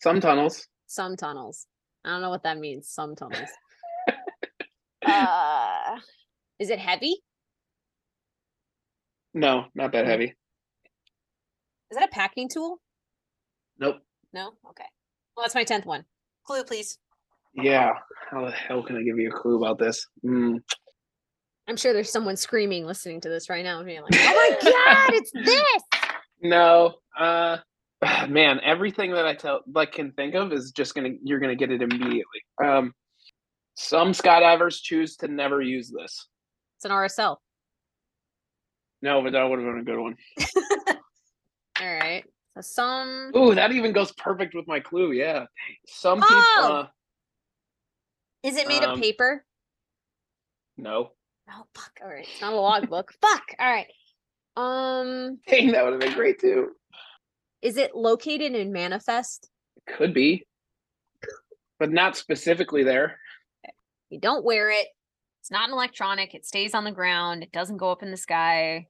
[0.01, 0.67] Some tunnels.
[0.87, 1.67] Some tunnels.
[2.03, 2.89] I don't know what that means.
[2.89, 3.49] Some tunnels.
[5.05, 5.97] uh,
[6.63, 7.17] is it heavy?
[9.33, 10.07] No, not that Mm.
[10.07, 10.35] heavy.
[11.91, 12.79] Is that a packing tool?
[13.77, 13.97] Nope.
[14.31, 14.53] No.
[14.69, 14.85] Okay.
[15.35, 16.05] Well, that's my tenth one.
[16.45, 16.97] Clue, please.
[17.53, 17.91] Yeah.
[18.31, 20.07] How the hell can I give you a clue about this?
[20.21, 20.57] Hmm.
[21.67, 24.71] I'm sure there's someone screaming listening to this right now, and being like, "Oh my
[24.71, 25.83] god, it's this!"
[26.41, 26.95] No.
[27.17, 27.57] Uh
[28.29, 31.71] man, everything that I tell like can think of is just gonna you're gonna get
[31.71, 32.41] it immediately.
[32.63, 32.93] Um
[33.75, 36.27] some skydivers choose to never use this.
[36.83, 37.37] It's an RSL.
[39.01, 40.17] No, but that would have been a good one.
[41.81, 42.25] All right.
[42.55, 43.31] So some.
[43.37, 45.13] Ooh, that even goes perfect with my clue.
[45.13, 45.45] Yeah.
[45.87, 46.67] Some people Oh!
[46.83, 46.87] uh
[48.43, 49.45] Is it made of um, paper?
[50.77, 51.11] no.
[51.49, 51.91] Oh fuck!
[52.01, 53.13] All right, it's not a logbook.
[53.21, 53.43] fuck!
[53.59, 53.87] All right.
[54.57, 56.71] Um, Dang, that would have been great too.
[57.61, 59.49] is it located in Manifest?
[59.87, 60.45] Could be.
[61.79, 63.19] But not specifically there.
[64.09, 64.87] You don't wear it.
[65.43, 66.33] It's not an electronic.
[66.33, 67.43] It stays on the ground.
[67.43, 68.87] It doesn't go up in the sky.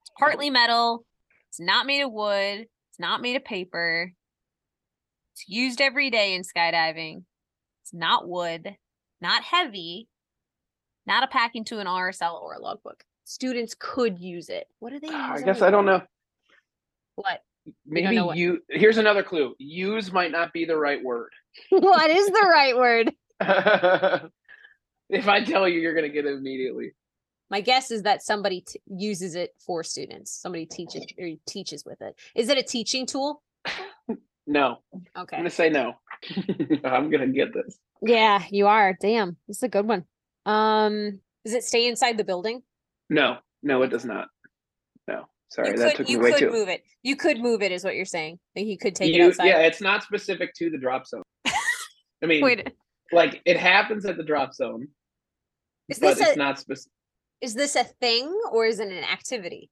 [0.00, 1.04] It's partly metal.
[1.50, 2.60] It's not made of wood.
[2.60, 4.14] It's not made of paper.
[5.34, 7.24] It's used every day in skydiving.
[7.82, 8.76] It's not wood,
[9.20, 10.08] not heavy,
[11.06, 13.04] not a packing to an RSL or a logbook.
[13.24, 14.66] Students could use it.
[14.78, 15.42] What do they ah, use?
[15.42, 16.00] I guess I don't know.
[17.16, 17.42] What?
[17.84, 19.54] Maybe know what- you here's another clue.
[19.58, 21.28] Use might not be the right word.
[21.68, 23.12] what is the right word?
[25.08, 26.92] if I tell you, you're gonna get it immediately.
[27.50, 30.32] My guess is that somebody t- uses it for students.
[30.32, 32.16] Somebody teaches or teaches with it.
[32.34, 33.42] Is it a teaching tool?
[34.48, 34.76] No,
[35.18, 35.36] Okay.
[35.36, 35.94] I'm gonna say no.
[36.84, 37.76] I'm gonna get this.
[38.00, 38.96] Yeah, you are.
[39.00, 40.04] Damn, this is a good one.
[40.44, 42.62] Um, does it stay inside the building?
[43.10, 44.28] No, no, it does not.
[45.08, 46.50] No, sorry, you that could took me you way could too.
[46.52, 46.84] move it.
[47.02, 48.38] You could move it, is what you're saying.
[48.54, 49.46] Like you could take it You- outside.
[49.46, 51.24] yeah, it's not specific to the drop zone.
[52.22, 52.70] I mean, Wait,
[53.10, 54.86] like it happens at the drop zone,
[55.88, 56.92] is but this it's a not specific.
[57.40, 59.70] is this a thing or is it an activity?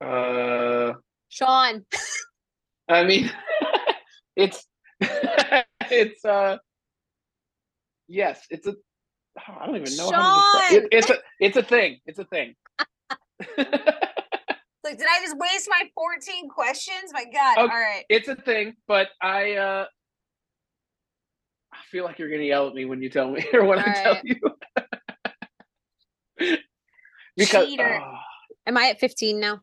[0.00, 0.94] Uh,
[1.28, 1.84] Sean,
[2.88, 3.30] I mean,
[4.36, 4.66] it's
[5.00, 6.58] it's uh,
[8.08, 8.74] yes, it's a.
[9.38, 10.82] oh, I don't even know how to describe Sean!
[10.84, 10.88] it.
[10.92, 11.98] It's a it's a thing.
[12.06, 12.54] It's a thing.
[14.82, 17.12] Like, did I just waste my 14 questions?
[17.12, 17.58] My God.
[17.58, 17.60] Okay.
[17.60, 18.04] All right.
[18.08, 19.86] it's a thing, but I uh I
[21.90, 24.18] feel like you're gonna yell at me when you tell me or when I tell
[24.22, 24.40] you.
[27.36, 28.00] because Cheater.
[28.02, 28.18] oh,
[28.66, 29.60] Am I at 15 now?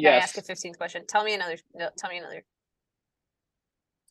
[0.00, 0.48] Can I ask yes.
[0.48, 1.04] a 15th question.
[1.06, 1.56] Tell me another.
[1.74, 2.44] No, tell me another.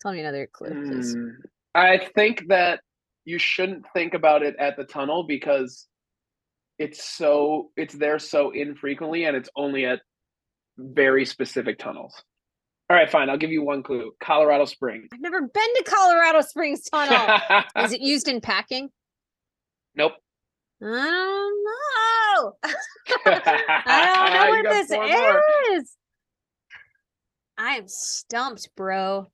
[0.01, 1.15] Tell me another clue, please.
[1.15, 1.35] Mm,
[1.75, 2.81] I think that
[3.25, 5.87] you shouldn't think about it at the tunnel because
[6.77, 10.01] it's so it's there so infrequently and it's only at
[10.77, 12.23] very specific tunnels.
[12.89, 13.29] All right, fine.
[13.29, 14.11] I'll give you one clue.
[14.21, 15.09] Colorado Springs.
[15.13, 17.37] I've never been to Colorado Springs Tunnel.
[17.85, 18.89] Is it used in packing?
[19.95, 20.13] nope.
[20.83, 22.53] I don't know.
[23.25, 24.91] I don't know what this
[25.81, 25.95] is.
[27.57, 29.27] I am stumped, bro.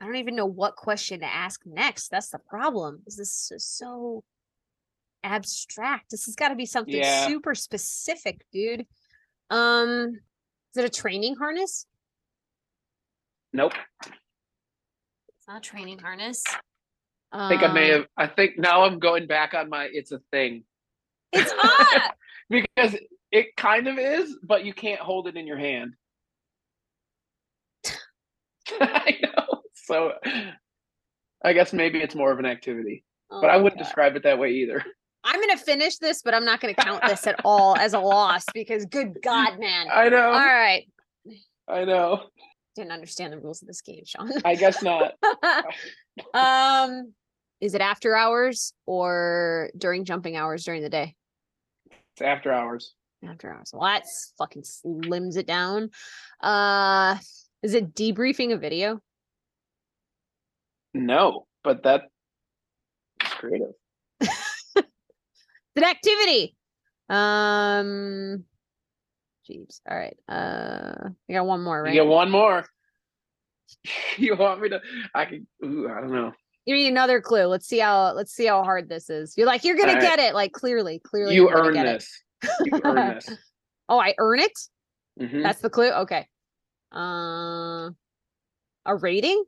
[0.00, 2.08] I don't even know what question to ask next.
[2.08, 3.02] That's the problem.
[3.06, 4.22] Is this is so
[5.24, 6.10] abstract?
[6.10, 7.26] This has got to be something Yeah.
[7.26, 8.86] super specific, dude.
[9.50, 10.20] Um,
[10.76, 11.86] is it a training harness?
[13.54, 13.72] Nope.
[14.04, 16.44] It's not a training harness.
[17.32, 18.06] I think I may Um, have.
[18.18, 19.88] I think now I'm going back on my.
[19.90, 20.64] It's a thing
[21.32, 22.00] It's on.
[22.50, 22.94] because
[23.32, 25.94] it kind of is, but you can't hold it in your hand.
[28.80, 29.62] I know.
[29.74, 30.12] So
[31.42, 33.84] I guess maybe it's more of an activity, Oh but I wouldn't God.
[33.84, 34.84] describe it that way either.
[35.26, 38.44] I'm gonna finish this, but I'm not gonna count this at all as a loss
[38.54, 39.88] because good God, man.
[39.92, 40.28] I know.
[40.28, 40.86] All right.
[41.68, 42.22] I know.
[42.76, 44.30] Didn't understand the rules of this game, Sean.
[44.44, 45.14] I guess not.
[46.34, 47.12] um,
[47.60, 51.16] is it after hours or during jumping hours during the day?
[51.90, 52.94] It's after hours.
[53.26, 53.72] After hours.
[53.72, 55.90] Well, that's fucking slims it down.
[56.40, 57.16] Uh,
[57.62, 59.00] is it debriefing a video?
[60.94, 62.02] No, but that
[63.18, 63.72] creative.
[65.76, 66.56] An activity.
[67.08, 68.44] Um,
[69.46, 69.80] jeeps.
[69.88, 70.16] All right.
[70.28, 71.94] Uh, I got one more, right?
[71.94, 72.66] You get one more.
[74.16, 74.80] you want me to?
[75.14, 75.46] I can.
[75.64, 76.32] Ooh, I don't know.
[76.66, 77.44] Give me another clue.
[77.44, 79.34] Let's see how let's see how hard this is.
[79.36, 80.02] You're like you're gonna All right.
[80.02, 80.34] get it.
[80.34, 82.22] Like clearly, clearly you earn this.
[82.64, 83.28] You earn this.
[83.28, 83.38] it.
[83.88, 84.58] oh, I earn it.
[85.20, 85.42] Mhm.
[85.42, 85.90] That's the clue.
[85.92, 86.26] Okay.
[86.92, 87.90] Uh,
[88.84, 89.44] a rating.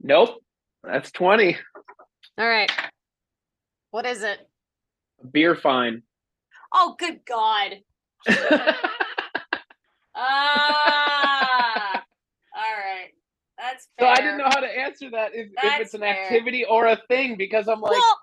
[0.00, 0.42] Nope.
[0.84, 1.56] That's twenty.
[2.36, 2.70] All right.
[3.90, 4.38] What is it?
[5.32, 6.02] Beer fine.
[6.72, 7.76] Oh, good God.
[10.20, 12.04] Ah.
[12.56, 13.10] All right.
[13.56, 14.06] That's So.
[14.06, 16.24] I didn't know how to answer that if, if it's an fair.
[16.24, 18.18] activity or a thing because I'm like, well,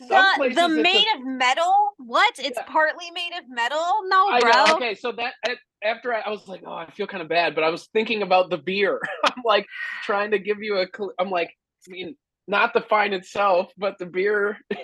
[0.00, 1.72] the, the it's a- made of metal.
[1.98, 2.34] What?
[2.38, 2.64] It's Yeah.
[2.66, 3.78] partly made of metal.
[4.08, 4.50] No, I bro.
[4.52, 4.74] know.
[4.76, 7.54] Okay, so that a- after I, I was like, oh, I feel kind of bad,
[7.54, 9.00] but I was thinking about the beer.
[9.24, 9.66] I'm like
[10.04, 10.86] trying to give you a.
[10.94, 11.50] Cl- I'm like,
[11.88, 12.16] I mean,
[12.48, 14.58] not the fine itself, but the beer.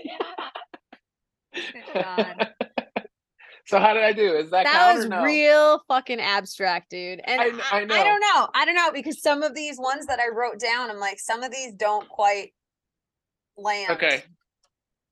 [1.54, 2.48] Oh, God.
[3.66, 4.34] so how did I do?
[4.36, 5.22] Is that, that was no?
[5.22, 7.20] real fucking abstract, dude.
[7.24, 7.60] And I I, kn-
[7.92, 8.48] I I, don't know.
[8.54, 11.42] I don't know because some of these ones that I wrote down, I'm like, some
[11.42, 12.52] of these don't quite
[13.56, 13.90] land.
[13.92, 14.22] Okay,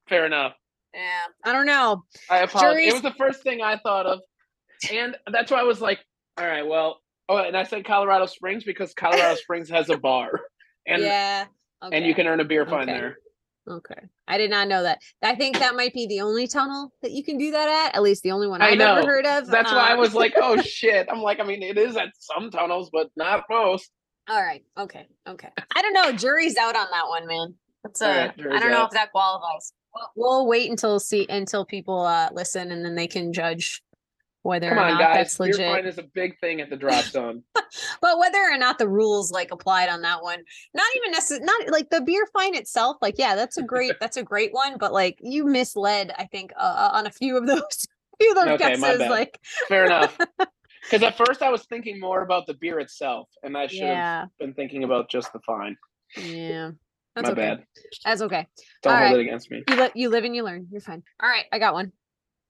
[0.08, 0.54] fair enough.
[0.94, 1.00] Yeah.
[1.44, 2.02] I don't know.
[2.28, 2.72] I apologize.
[2.72, 4.20] Juries- It was the first thing I thought of,
[4.92, 6.00] and that's why I was like,
[6.38, 10.32] all right, well, oh, and I said Colorado Springs because Colorado Springs has a bar,
[10.86, 11.44] and yeah.
[11.82, 12.98] and you can earn a beer fine Okay.
[12.98, 13.16] there.
[13.68, 14.00] Okay.
[14.26, 15.00] I did not know that.
[15.22, 17.96] I think that might be the only tunnel that you can do that at.
[17.96, 19.46] At least the only one I I've ever heard of.
[19.46, 21.08] That's why I Um, was like, oh shit.
[21.10, 23.90] I'm like, I mean, it is at some tunnels, but not most.
[24.28, 24.62] All right.
[24.78, 25.06] Okay.
[25.28, 25.48] Okay.
[25.76, 26.12] I don't know.
[26.12, 27.54] Jury's out on that one, man.
[27.84, 28.12] That's uh, All
[28.44, 29.72] right, I don't know if that qualifies.
[29.94, 33.82] We'll, we'll wait until see until people uh listen and then they can judge
[34.42, 35.14] whether Come or on, not guys.
[35.16, 35.66] that's Beer legit.
[35.74, 37.42] fine is a big thing at the drop zone.
[37.54, 40.38] but whether or not the rules like applied on that one,
[40.74, 42.96] not even necessarily not like the beer fine itself.
[43.02, 44.78] Like, yeah, that's a great that's a great one.
[44.78, 47.86] But like you misled, I think, uh, on a few of those
[48.20, 49.00] few of those Okay, guesses.
[49.00, 49.38] Like,
[49.68, 50.16] Fair enough.
[50.82, 53.88] Because at first I was thinking more about the beer itself, and I should have
[53.90, 55.76] yeah, been thinking about just the fine.
[56.16, 56.70] yeah.
[57.14, 57.40] That's My okay.
[57.40, 57.64] bad.
[58.04, 58.46] That's okay.
[58.82, 59.20] Don't All hold right.
[59.20, 59.62] it against me.
[59.68, 60.66] You li- you live and you learn.
[60.72, 61.02] You're fine.
[61.22, 61.92] All right, I got one.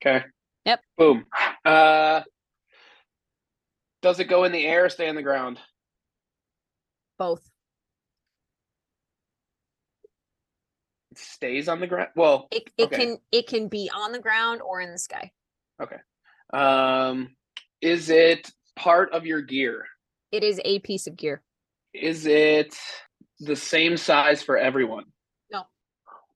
[0.01, 0.24] Okay.
[0.71, 0.81] Yep.
[0.99, 1.27] Boom.
[1.64, 2.21] Uh,
[4.03, 5.59] does it go in the air or stay on the ground?
[7.18, 7.43] Both.
[11.11, 12.11] It stays on the ground.
[12.14, 12.97] Well, It it Okay.
[12.97, 15.33] can it can be on the ground or in the sky.
[15.83, 15.97] Okay.
[16.53, 17.35] Um,
[17.81, 19.87] is it part of your gear?
[20.31, 21.43] It is a piece of gear.
[21.93, 22.79] Is it
[23.41, 25.07] the same size for everyone?
[25.51, 25.64] No.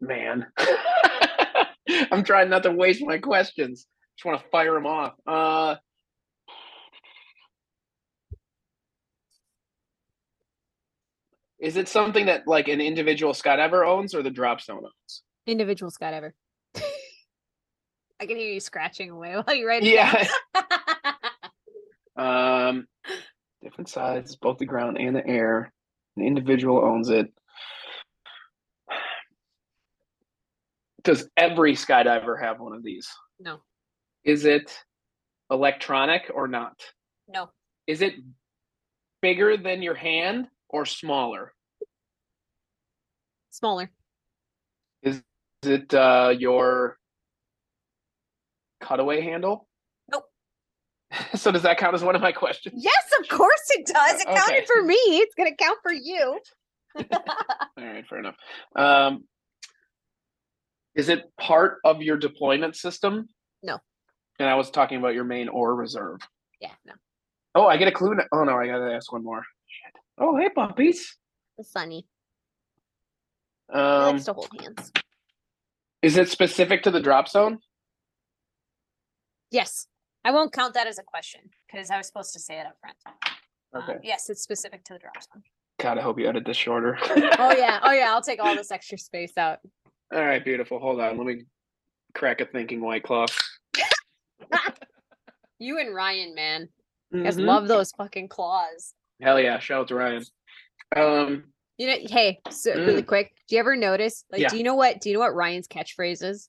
[0.01, 0.47] Man.
[2.11, 3.87] I'm trying not to waste my questions.
[4.17, 5.15] Just want to fire them off.
[5.27, 5.77] Uh
[11.61, 15.23] Is it something that like an individual skydiver owns or the drop zone owns?
[15.47, 16.33] Individual skydiver.
[18.21, 20.29] I can hear you scratching away while you write it Yeah.
[22.17, 22.87] Um,
[23.61, 25.73] different sides, both the ground and the air.
[26.17, 27.33] An individual owns it.
[31.03, 33.09] Does every skydiver have one of these?
[33.41, 33.63] no,
[34.25, 34.73] Is it
[35.51, 36.81] electronic or not?
[37.29, 37.51] no,
[37.87, 38.15] Is it
[39.23, 41.53] bigger than your hand or smaller?
[43.51, 43.91] smaller.
[45.03, 45.23] Is
[45.63, 46.97] it uh, your
[48.83, 49.69] cutaway handle?
[50.11, 50.25] Nope.
[51.35, 52.83] so does that count as one of my questions?
[52.85, 54.21] Yes, of course it does.
[54.21, 54.67] It counted Okay.
[54.67, 54.97] for me.
[54.97, 56.41] It's gonna count for you.
[56.97, 57.05] All
[57.85, 58.37] right, fair enough.
[58.77, 59.25] Um,
[60.97, 63.29] is it part of your deployment system?
[63.63, 63.79] No.
[64.39, 66.21] And I was talking about your main or reserve.
[66.61, 66.93] yeah, no.
[67.55, 68.15] Oh, I get a clue.
[68.15, 68.25] Now.
[68.33, 69.45] Oh no, I gotta ask one more.
[69.67, 69.93] Shit.
[70.19, 71.17] Oh, hey, puppies.
[71.57, 72.07] The sunny.
[73.73, 74.93] He Um, likes to hold hands.
[76.03, 77.59] is it specific to the drop zone?
[79.51, 79.87] Yes.
[80.25, 82.77] I won't count that as a question because I was supposed to say it up
[82.81, 82.97] front.
[83.73, 83.99] Um, Okay.
[84.03, 85.43] yes, it's specific to the drop zone.
[85.81, 86.99] God, I hope you edit this shorter.
[87.39, 87.79] Oh yeah.
[87.85, 88.13] Oh yeah.
[88.13, 89.59] I'll take all this extra space out.
[90.13, 90.79] All right, beautiful.
[90.81, 91.17] Hold on.
[91.19, 91.45] Let me
[92.15, 93.27] crack a thinking white claw.
[95.59, 96.69] You and Ryan, man.
[97.13, 97.47] You guys Mhm.
[97.47, 98.93] love those fucking claws.
[99.23, 99.59] Hell yeah!
[99.61, 100.25] Shout out to Ryan.
[100.97, 101.45] Um,
[101.79, 104.25] You know, hey, so really quick, do you ever notice?
[104.31, 104.49] Like, Yeah.
[104.49, 105.01] do you know what?
[105.01, 106.49] Do you know what Ryan's catchphrase is?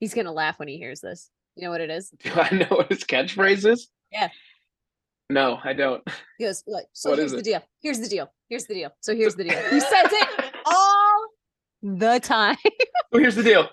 [0.00, 1.30] He's gonna laugh when he hears this.
[1.56, 2.10] You know what it is?
[2.10, 3.88] do I know what his catchphrase is?
[4.10, 4.28] Yeah.
[5.30, 6.02] No, I don't.
[6.38, 7.44] He goes, like, so What here's the it?
[7.44, 7.62] deal.
[7.82, 8.32] Here's the deal.
[8.48, 8.90] Here's the deal.
[9.00, 9.58] So here's the deal.
[9.70, 11.26] He says it all
[11.82, 12.56] the time.
[13.12, 13.68] Oh, here's the deal.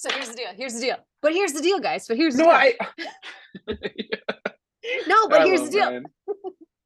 [0.00, 0.46] So here's the deal.
[0.56, 0.96] Here's the deal.
[1.20, 2.08] But here's the deal, guys.
[2.08, 2.54] But here's the No, deal.
[2.56, 2.74] I.
[5.06, 5.88] no, but I here's the deal.
[5.90, 6.04] Ryan.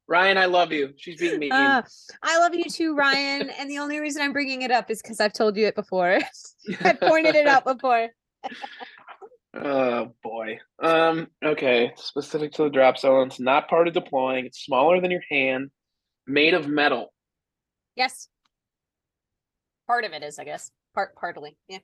[0.09, 0.93] Ryan, I love you.
[0.97, 1.49] She's being mean.
[1.53, 1.81] Uh,
[2.21, 3.49] I love you too, Ryan.
[3.51, 6.19] And the only reason I'm bringing it up is because I've told you it before.
[6.83, 8.09] I pointed it out before.
[9.53, 10.59] Oh boy.
[10.83, 11.29] Um.
[11.41, 11.93] Okay.
[11.95, 13.27] Specific to the drop zone.
[13.27, 14.45] It's not part of deploying.
[14.45, 15.71] It's smaller than your hand.
[16.27, 17.13] Made of metal.
[17.95, 18.27] Yes.
[19.87, 20.69] Part of it is, I guess.
[20.93, 21.55] Part partly.
[21.69, 21.77] Yeah.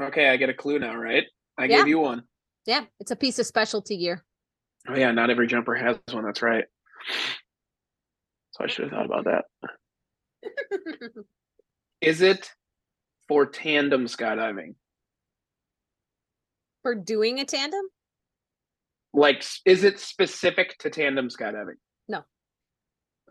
[0.00, 1.24] Okay, I get a clue now, right?
[1.58, 1.78] I Yeah.
[1.78, 2.22] gave you one.
[2.66, 2.84] Yeah.
[3.00, 4.24] It's a piece of specialty gear.
[4.88, 6.24] Oh yeah, not every jumper has one.
[6.24, 6.64] That's right.
[8.52, 9.44] So I should have thought about that.
[12.00, 12.50] Is it
[13.28, 14.74] for tandem skydiving?
[16.82, 17.84] For doing a tandem?
[19.12, 21.76] Like, is it specific to tandem skydiving?
[22.06, 22.18] No.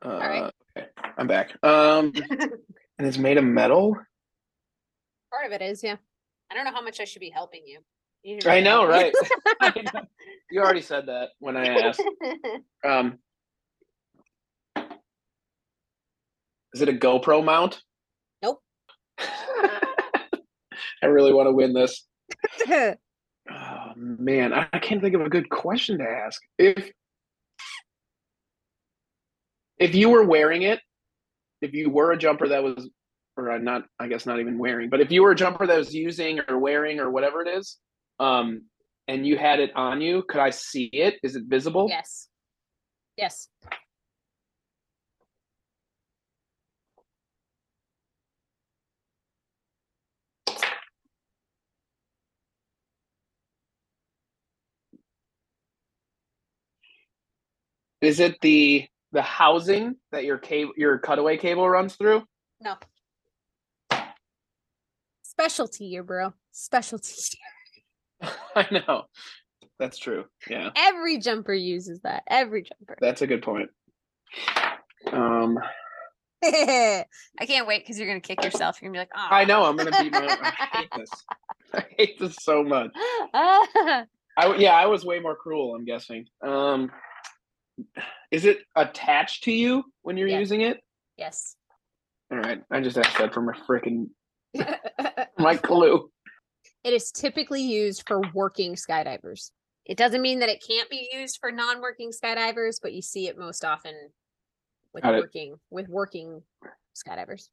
[0.04, 0.52] Uh, right.
[0.78, 0.88] Okay,
[1.18, 1.56] I'm back.
[1.64, 3.96] Um, and it's made of metal.
[5.32, 5.98] Part of it is, yeah.
[6.52, 7.80] I don't know how much I should be helping you.
[8.24, 9.14] You should I know, right?
[9.62, 10.02] I know.
[10.50, 12.02] You already said that when I asked.
[12.84, 13.18] Um,
[16.74, 17.82] is it a GoPro mount?
[18.44, 18.62] Nope.
[19.18, 22.06] I really want to win this.
[22.68, 26.42] Oh man, I I can't think of a good question to ask.
[26.58, 26.92] If
[29.78, 30.80] if you were wearing it,
[31.62, 32.90] if you were a jumper that was,
[33.38, 35.78] or uh, not, I guess not even wearing, but if you were a jumper that
[35.78, 37.78] was using or wearing or whatever it is,
[38.20, 38.64] um,
[39.08, 41.16] and you had it on you, could I see it?
[41.22, 41.88] Is it visible?
[41.90, 42.28] yes.
[43.18, 43.48] Yes.
[58.02, 62.24] Is it the the housing that your cable your cutaway cable runs through?
[62.62, 62.76] No.
[65.40, 66.34] Specialty year, bro.
[66.52, 67.14] Specialty
[68.22, 68.32] gear.
[68.56, 69.04] I know.
[69.78, 70.26] That's true.
[70.50, 72.24] Yeah, Every jumper uses that.
[72.30, 72.98] Every jumper.
[73.02, 73.70] that's a good point.
[75.12, 75.58] Um,
[76.44, 77.06] I
[77.46, 78.82] can't wait because you're gonna kick yourself.
[78.82, 79.28] You're gonna be like, oh.
[79.30, 80.26] I know I'm gonna beat my.
[80.42, 81.10] I hate this.
[81.74, 82.92] I hate this so much.
[83.34, 84.06] I
[84.58, 85.76] yeah, I was way more cruel.
[85.76, 86.26] I'm guessing.
[86.42, 86.90] Um,
[88.32, 90.40] is it attached to you when you're Yeah.
[90.40, 90.78] using it?
[91.18, 91.58] yes.
[92.32, 94.08] All right, I just asked that for my freaking
[95.38, 96.10] my clue.
[96.84, 99.52] It is typically used for working skydivers.
[99.86, 103.38] It doesn't mean that it can't be used for non-working skydivers, but you see it
[103.38, 103.94] most often
[104.94, 105.20] with Got it.
[105.20, 106.42] working with working
[106.96, 107.50] skydivers.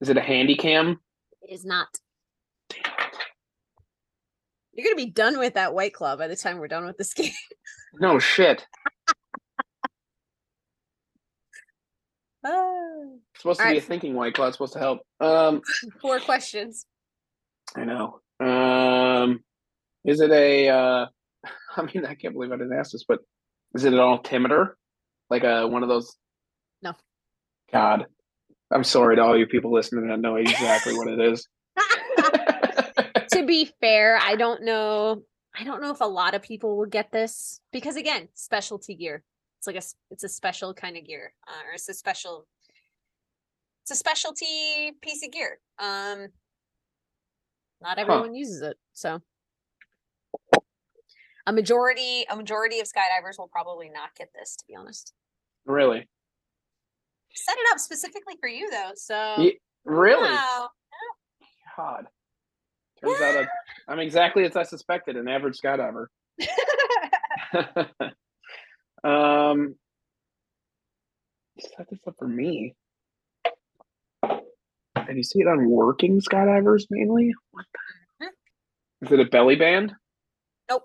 [0.00, 1.00] Is it a handy cam?
[1.42, 1.88] It is not.
[4.72, 7.14] You're gonna be done with that white claw by the time we're done with this
[7.14, 7.30] game.
[8.00, 8.66] No shit.
[12.44, 14.50] It's supposed to be a thinking white claw.
[14.50, 15.00] Supposed to help.
[15.20, 15.62] Um,
[16.00, 16.86] Four questions.
[17.74, 18.20] I know.
[18.40, 19.40] Um,
[20.04, 20.68] is it a?
[20.68, 21.06] Uh,
[21.76, 23.20] I mean, I can't believe I didn't ask this, but
[23.74, 24.76] is it an altimeter?
[25.30, 26.16] Like a one of those?
[26.82, 26.92] No.
[27.72, 28.06] God,
[28.70, 31.48] I'm sorry to all you people listening that know exactly what it is.
[33.32, 35.22] to be fair, I don't know.
[35.58, 39.22] I don't know if a lot of people will get this because again, specialty gear.
[39.64, 42.46] It's like a it's a special kind of gear, uh, or it's a special.
[43.82, 45.58] It's a specialty piece of gear.
[45.78, 46.26] Um,
[47.80, 49.22] not everyone uses it, so
[51.46, 54.54] a majority a majority of skydivers will probably not get this.
[54.56, 55.14] To be honest,
[55.64, 56.06] Really?
[57.34, 58.90] set it up specifically for you though.
[58.96, 60.28] So Ye- Really?
[60.30, 60.68] wow.
[61.74, 62.04] God.
[63.02, 63.48] Turns out I-
[63.92, 66.08] I'm exactly as I suspected, an average skydiver.
[69.04, 69.76] um,
[71.58, 72.74] set this up for me.
[74.22, 77.34] And you see it on working skydivers mainly?
[77.50, 77.66] What
[78.20, 78.26] the?
[79.06, 79.92] Is it a belly band?
[80.70, 80.84] Nope.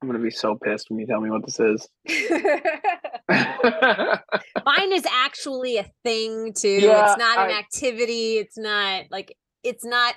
[0.00, 1.88] I'm gonna be so pissed when you tell me what this is.
[3.28, 6.68] Mine is actually a thing too.
[6.68, 8.38] Yeah, it's not an I- activity.
[8.38, 10.14] It's not like it's not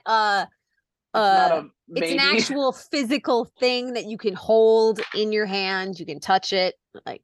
[1.14, 6.00] uh It's a it's an actual physical thing that you can hold in your hand.
[6.00, 6.76] You can touch it.
[7.06, 7.22] Like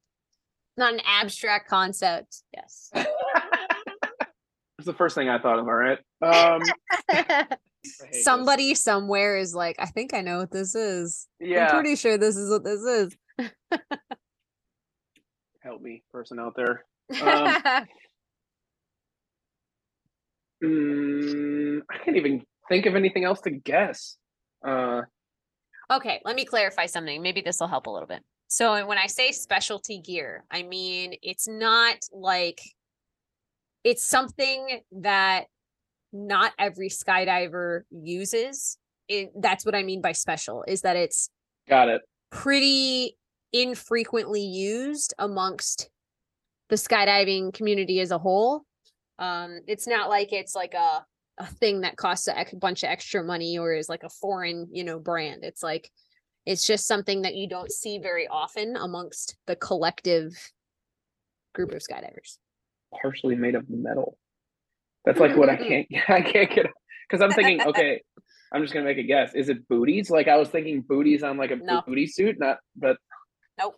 [0.76, 2.42] not an abstract concept.
[2.54, 2.90] Yes.
[4.78, 5.66] It's the first thing I thought of.
[5.66, 5.98] All right.
[6.22, 6.62] Um,
[7.10, 7.48] hate
[8.12, 8.22] this.
[8.22, 11.26] Somebody somewhere is like, I think I know what this is.
[11.42, 11.68] I'm Yeah.
[11.74, 13.16] pretty sure this is what this is.
[15.62, 16.84] Help me, person out there.
[17.20, 17.86] Um,
[20.62, 24.16] Mm, I can't even think of anything else to guess.
[24.66, 25.02] Uh,
[25.90, 27.22] Okay, let me clarify something.
[27.22, 28.22] Maybe this will help a little bit.
[28.48, 32.60] So when I say specialty gear, I mean it's not like
[33.84, 35.44] it's something that
[36.12, 38.76] not every skydiver uses.
[39.08, 41.30] It, that's what I mean by special is that it's
[41.68, 42.02] got it.
[42.30, 43.16] pretty
[43.54, 45.88] infrequently used amongst
[46.68, 48.64] the skydiving community as a whole.
[49.18, 51.06] Um, it's not like it's like a
[51.38, 54.84] a thing that costs a bunch of extra money or is like a foreign, you
[54.84, 55.44] know, brand.
[55.44, 55.90] It's like
[56.46, 60.32] it's just something that you don't see very often amongst the collective
[61.54, 62.38] group of skydivers.
[63.02, 64.16] Partially made of metal.
[65.04, 65.94] That's like what I mm-hmm.
[65.94, 66.10] can't.
[66.10, 66.66] I can't get
[67.08, 67.60] because I'm thinking.
[67.66, 68.02] Okay,
[68.52, 69.34] I'm just gonna make a guess.
[69.34, 70.10] Is it booties?
[70.10, 71.82] Like I was thinking booties on like a No.
[71.86, 72.38] booty suit.
[72.38, 72.96] Not, but
[73.58, 73.76] Nope.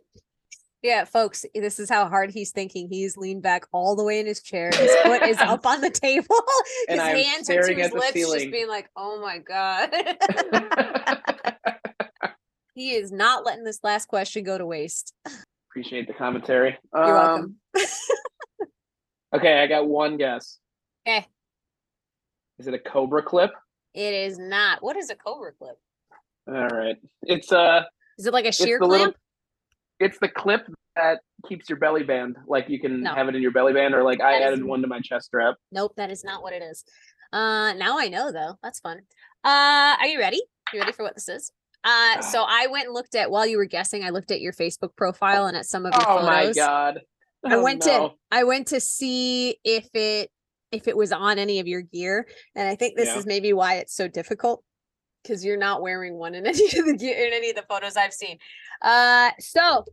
[0.82, 2.88] Yeah, folks, this is how hard he's thinking.
[2.88, 4.70] He's leaned back all the way in his chair.
[4.74, 6.34] His foot is up on the table.
[6.88, 8.38] His hands are to his lips, ceiling.
[8.40, 9.90] just being like, "Oh my god."
[12.74, 15.12] he is not letting this last question go to waste.
[15.70, 16.78] appreciate the commentary.
[16.94, 17.90] You're Um, welcome.
[19.36, 20.58] okay, I got one guess.
[21.06, 21.26] Okay.
[22.58, 23.50] Is it a Cobra clip?
[23.94, 24.82] It is not.
[24.82, 25.76] What is a cobra clip?
[26.48, 26.96] All right.
[27.22, 27.82] It's uh
[28.18, 29.16] Is it like a sheer the little- clamp?
[30.00, 30.66] It's the clip
[30.96, 32.36] that keeps your belly band.
[32.48, 33.14] Like you can No.
[33.14, 35.00] have it in your belly band, or like I That is added one to my
[35.00, 35.54] chest strap.
[35.70, 36.84] Nope, that is not what it is.
[37.32, 38.56] Uh now I know though.
[38.62, 39.02] That's fun.
[39.44, 40.42] Uh are you ready?
[40.72, 41.52] You ready for what this is?
[41.84, 44.52] Uh so I went and looked at while you were guessing, I looked at your
[44.52, 46.26] Facebook profile and at some of your Oh photos.
[46.26, 47.00] my god!
[47.44, 48.08] I Oh, went no.
[48.08, 50.30] to I went to see if it
[50.72, 53.18] if it was on any of your gear, and I think this Yeah.
[53.18, 54.62] is maybe why it's so difficult
[55.22, 58.12] because you're not wearing one in any of the in any of the photos I've
[58.12, 58.38] seen.
[58.82, 59.84] Uh, so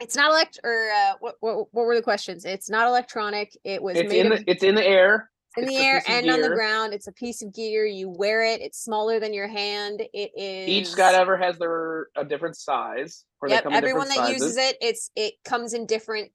[0.00, 2.44] it's not elect or uh, what, what what were the questions?
[2.44, 3.56] It's not electronic.
[3.64, 5.30] It was It's made in of the it's in the air.
[5.56, 6.94] in the air and on the ground.
[6.94, 7.84] It's a piece of gear.
[7.84, 8.60] You wear it.
[8.60, 10.02] It's smaller than your hand.
[10.12, 13.24] It is Each skydiver has their a different size.
[13.40, 16.30] Or Yep, they come in everyone that different uses it, it's it comes in different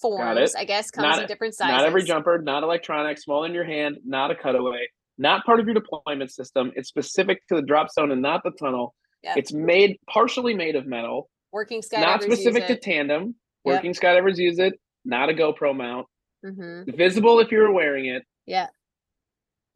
[0.00, 0.54] forms.
[0.54, 1.76] I guess comes Not- in different sizes.
[1.76, 4.86] Not every jumper, not electronic, small in your hand, not a cutaway,
[5.18, 6.72] not part of your deployment system.
[6.76, 8.94] It's specific to the drop zone and not the tunnel.
[9.24, 9.36] Yep.
[9.36, 13.34] It's made partially made of metal, Working skydivers not specific to tandem.
[13.64, 13.74] Yep.
[13.74, 16.06] Working skydivers use it, not a GoPro mount.
[16.44, 16.96] Mhm.
[16.96, 18.68] Visible if you're wearing it, Yeah.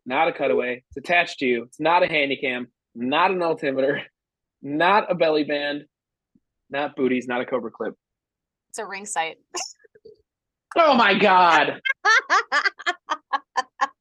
[0.06, 0.84] not a cutaway.
[0.88, 1.64] It's attached to you.
[1.64, 4.02] It's not a handy cam, not an altimeter,
[4.62, 5.86] not a belly band,
[6.70, 7.94] not booties, not a cobra clip.
[8.68, 9.38] It's a ring sight.
[10.76, 11.80] Oh my god.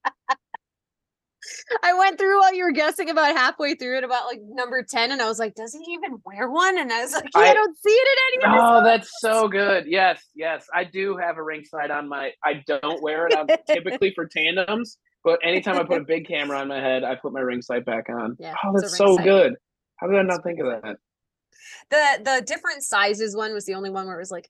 [1.84, 5.12] I went through while you were guessing about halfway through it about like number 10
[5.12, 6.78] and I was like, does he even wear one?
[6.78, 8.08] And I was like, yeah, I I- don't see it
[8.42, 9.86] in any of Oh, that's so good.
[9.88, 10.68] Yes, yes.
[10.74, 14.26] I do have a ring sight on my I don't wear it on typically for
[14.28, 17.62] tandems, but anytime I put a big camera on my head, I put my ring
[17.62, 18.36] sight back on.
[18.40, 19.26] Yeah, oh, that's so sight.
[19.26, 19.56] good.
[19.98, 20.98] How did I not think of that?
[21.90, 24.50] The the different sizes one was the only one where it was like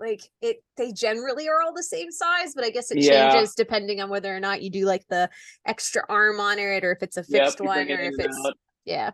[0.00, 3.30] like it they generally are all the same size, but I guess it Yeah.
[3.32, 5.28] changes depending on whether or not you do like the
[5.66, 8.54] extra arm on it or if it's a fixed you one or if it's out.
[8.84, 9.10] yeah.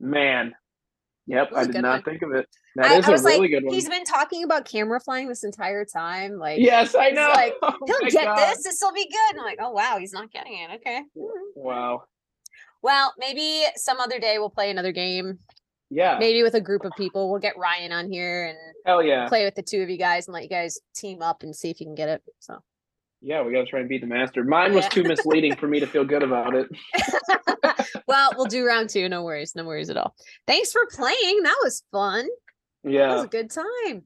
[0.00, 0.54] Man.
[1.26, 2.02] Yep, i did not one.
[2.02, 2.46] think of it.
[2.76, 3.72] That I- is I a like, really good one.
[3.74, 6.32] He's been talking about camera flying this entire time.
[6.38, 7.28] Like Yes, I know.
[7.34, 8.36] like, Oh he'll get God.
[8.36, 8.62] this.
[8.62, 9.30] This will be good.
[9.30, 10.70] And I'm like, oh wow, he's not getting it.
[10.76, 11.00] Okay.
[11.54, 12.02] Wow.
[12.82, 15.38] Well, maybe some other day we'll play another game.
[15.90, 16.16] Yeah.
[16.18, 17.30] Maybe with a group of people.
[17.30, 19.28] We'll get Ryan on here and Hell yeah.
[19.28, 21.70] play with the two of you guys and let you guys team up and see
[21.70, 22.22] if you can get it.
[22.40, 22.58] So
[23.20, 24.42] Yeah, we gotta try and beat the master.
[24.44, 24.88] Mine was Yeah.
[24.90, 26.68] too misleading for me to feel good about it.
[28.08, 29.08] well, we'll do round two.
[29.08, 29.54] No worries.
[29.54, 30.14] No worries at all.
[30.46, 31.42] Thanks for playing.
[31.42, 32.26] That was fun.
[32.82, 33.08] Yeah.
[33.08, 34.02] That was a good time.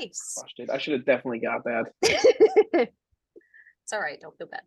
[0.00, 0.34] Nice.
[0.40, 1.92] Gosh, dude, I should have definitely got that.
[2.02, 4.18] it's all right.
[4.20, 4.62] Don't feel bad.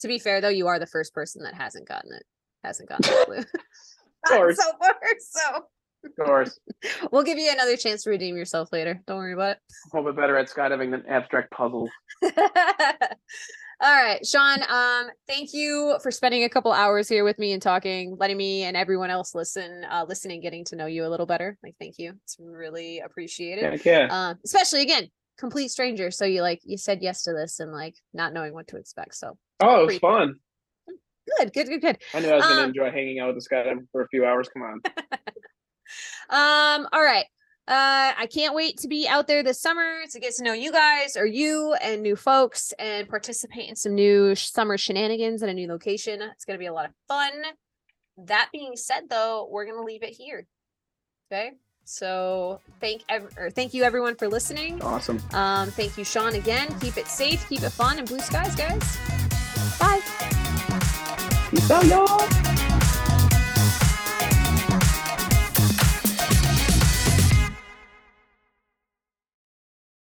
[0.00, 2.24] To be fair, though, you are the first person that hasn't gotten it.
[2.64, 3.44] Hasn't gotten the clue.
[4.28, 4.56] Course.
[4.62, 5.64] so far, so
[6.04, 6.58] Of course.
[7.10, 9.00] we'll give you another chance to redeem yourself later.
[9.06, 9.58] Don't worry about it.
[9.92, 11.90] A little bit better at skydiving than abstract puzzles.
[13.84, 14.60] All right, Sean.
[14.68, 18.62] Um, thank you for spending a couple hours here with me and talking, letting me
[18.62, 21.58] and everyone else listen, uh, listening, getting to know you a little better.
[21.64, 22.12] Like, thank you.
[22.22, 23.64] It's really appreciated.
[23.64, 24.06] Heck yeah.
[24.08, 26.12] Um, especially again, complete stranger.
[26.12, 29.16] So you like you said yes to this and like not knowing what to expect.
[29.16, 30.36] So Oh, it was fun.
[31.38, 31.98] Good, good, good, good.
[32.14, 34.24] I knew I was gonna Um, enjoy hanging out with this guy for a few
[34.24, 34.48] hours.
[34.52, 34.80] Come on.
[36.30, 37.26] Um, all right.
[37.68, 40.72] Uh, I can't wait to be out there this summer to get to know you
[40.72, 45.48] guys or you and new folks and participate in some new sh- summer shenanigans at
[45.48, 46.22] a new location.
[46.22, 47.30] It's going to be a lot of fun.
[48.16, 50.46] That being said, though, we're going to leave it here.
[51.30, 51.52] Okay.
[51.84, 54.80] So thank ev- or thank you everyone for listening.
[54.82, 55.20] Awesome.
[55.32, 56.68] Um, thank you, Sean, again.
[56.80, 58.98] Keep it safe, keep it fun, and blue skies, guys.
[61.70, 62.51] ¡Adiós!